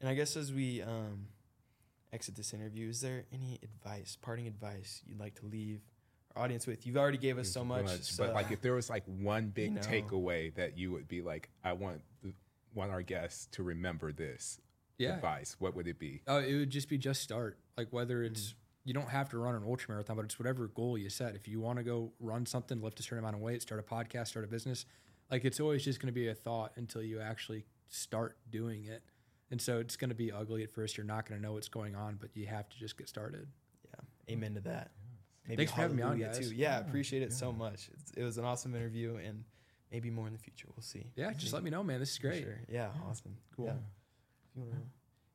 [0.00, 1.26] And I guess as we um,
[2.14, 5.80] exit this interview, is there any advice, parting advice you'd like to leave
[6.36, 6.86] our audience with?
[6.86, 7.88] You've already gave us so much.
[8.02, 9.80] so- but like, if there was like one big know.
[9.82, 12.00] takeaway that you would be like, I want
[12.74, 14.58] want our guests to remember this
[14.98, 15.14] Yeah.
[15.14, 15.54] advice.
[15.60, 16.22] What would it be?
[16.26, 17.56] Oh, it would just be just start.
[17.76, 18.30] Like whether Mm.
[18.32, 18.54] it's
[18.84, 21.34] you don't have to run an ultra marathon, but it's whatever goal you set.
[21.36, 23.82] If you want to go run something, lift a certain amount of weight, start a
[23.84, 24.86] podcast, start a business,
[25.30, 29.02] like it's always just going to be a thought until you actually start doing it.
[29.54, 30.96] And so it's going to be ugly at first.
[30.96, 33.46] You're not going to know what's going on, but you have to just get started.
[33.86, 34.90] yeah, amen to that.
[35.46, 36.40] Maybe Thanks for having me on, guys.
[36.40, 36.52] Too.
[36.52, 37.88] Yeah, appreciate it so much.
[37.94, 39.44] It's, it was an awesome interview, and
[39.92, 40.66] maybe more in the future.
[40.74, 41.06] We'll see.
[41.14, 42.00] Yeah, just let me know, man.
[42.00, 42.42] This is great.
[42.42, 42.58] sure.
[42.68, 43.36] Yeah, awesome.
[43.54, 43.66] Cool.
[43.66, 43.74] Yeah.
[43.74, 44.78] If you want to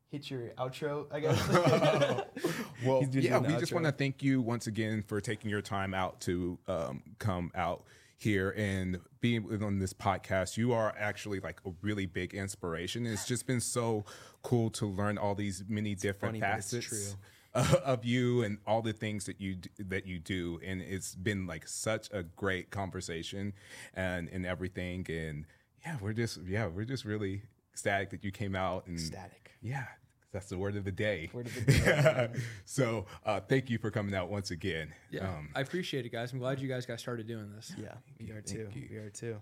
[0.10, 2.26] hit your outro, I guess.
[2.86, 5.62] Well, yeah, in the we just want to thank you once again for taking your
[5.62, 7.86] time out to um, come out
[8.20, 10.58] here and being on this podcast.
[10.58, 13.06] You are actually like a really big inspiration.
[13.06, 14.04] It's just been so
[14.44, 17.70] cool to learn all these many different funny, facets true.
[17.86, 20.60] of you and all the things that you that you do.
[20.64, 23.54] And it's been like such a great conversation
[23.94, 25.06] and and everything.
[25.10, 25.46] And
[25.86, 27.44] yeah, we're just yeah, we're just really
[27.74, 29.52] ecstatic that you came out and Static.
[29.62, 29.86] yeah,
[30.32, 31.30] that's the word of the day.
[31.34, 32.30] Word of the day.
[32.66, 34.94] so uh, thank you for coming out once again.
[35.12, 36.32] Yeah, Um, I appreciate it, guys.
[36.34, 37.74] I'm glad you guys got started doing this.
[37.78, 38.70] Yeah, we are too.
[38.76, 38.88] you.
[38.92, 39.38] We are too.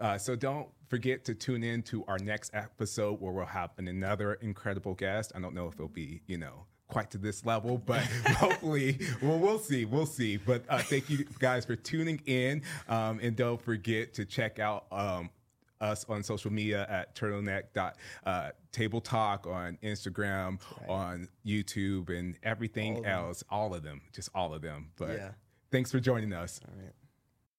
[0.00, 3.88] uh, so don't forget to tune in to our next episode where we'll have an,
[3.88, 5.32] another incredible guest.
[5.34, 8.00] I don't know if it'll be, you know, quite to this level, but
[8.36, 9.84] hopefully, well, we'll see.
[9.84, 10.36] We'll see.
[10.36, 12.62] But uh, thank you guys for tuning in.
[12.88, 15.30] Um, and don't forget to check out um,
[15.80, 22.36] us on social media at turtleneck dot uh, table talk on Instagram, on YouTube, and
[22.42, 23.44] everything All else.
[23.50, 24.90] All of them, just all of them.
[24.96, 25.30] But Yeah.
[25.70, 26.60] thanks for joining us.
[26.76, 26.92] Right.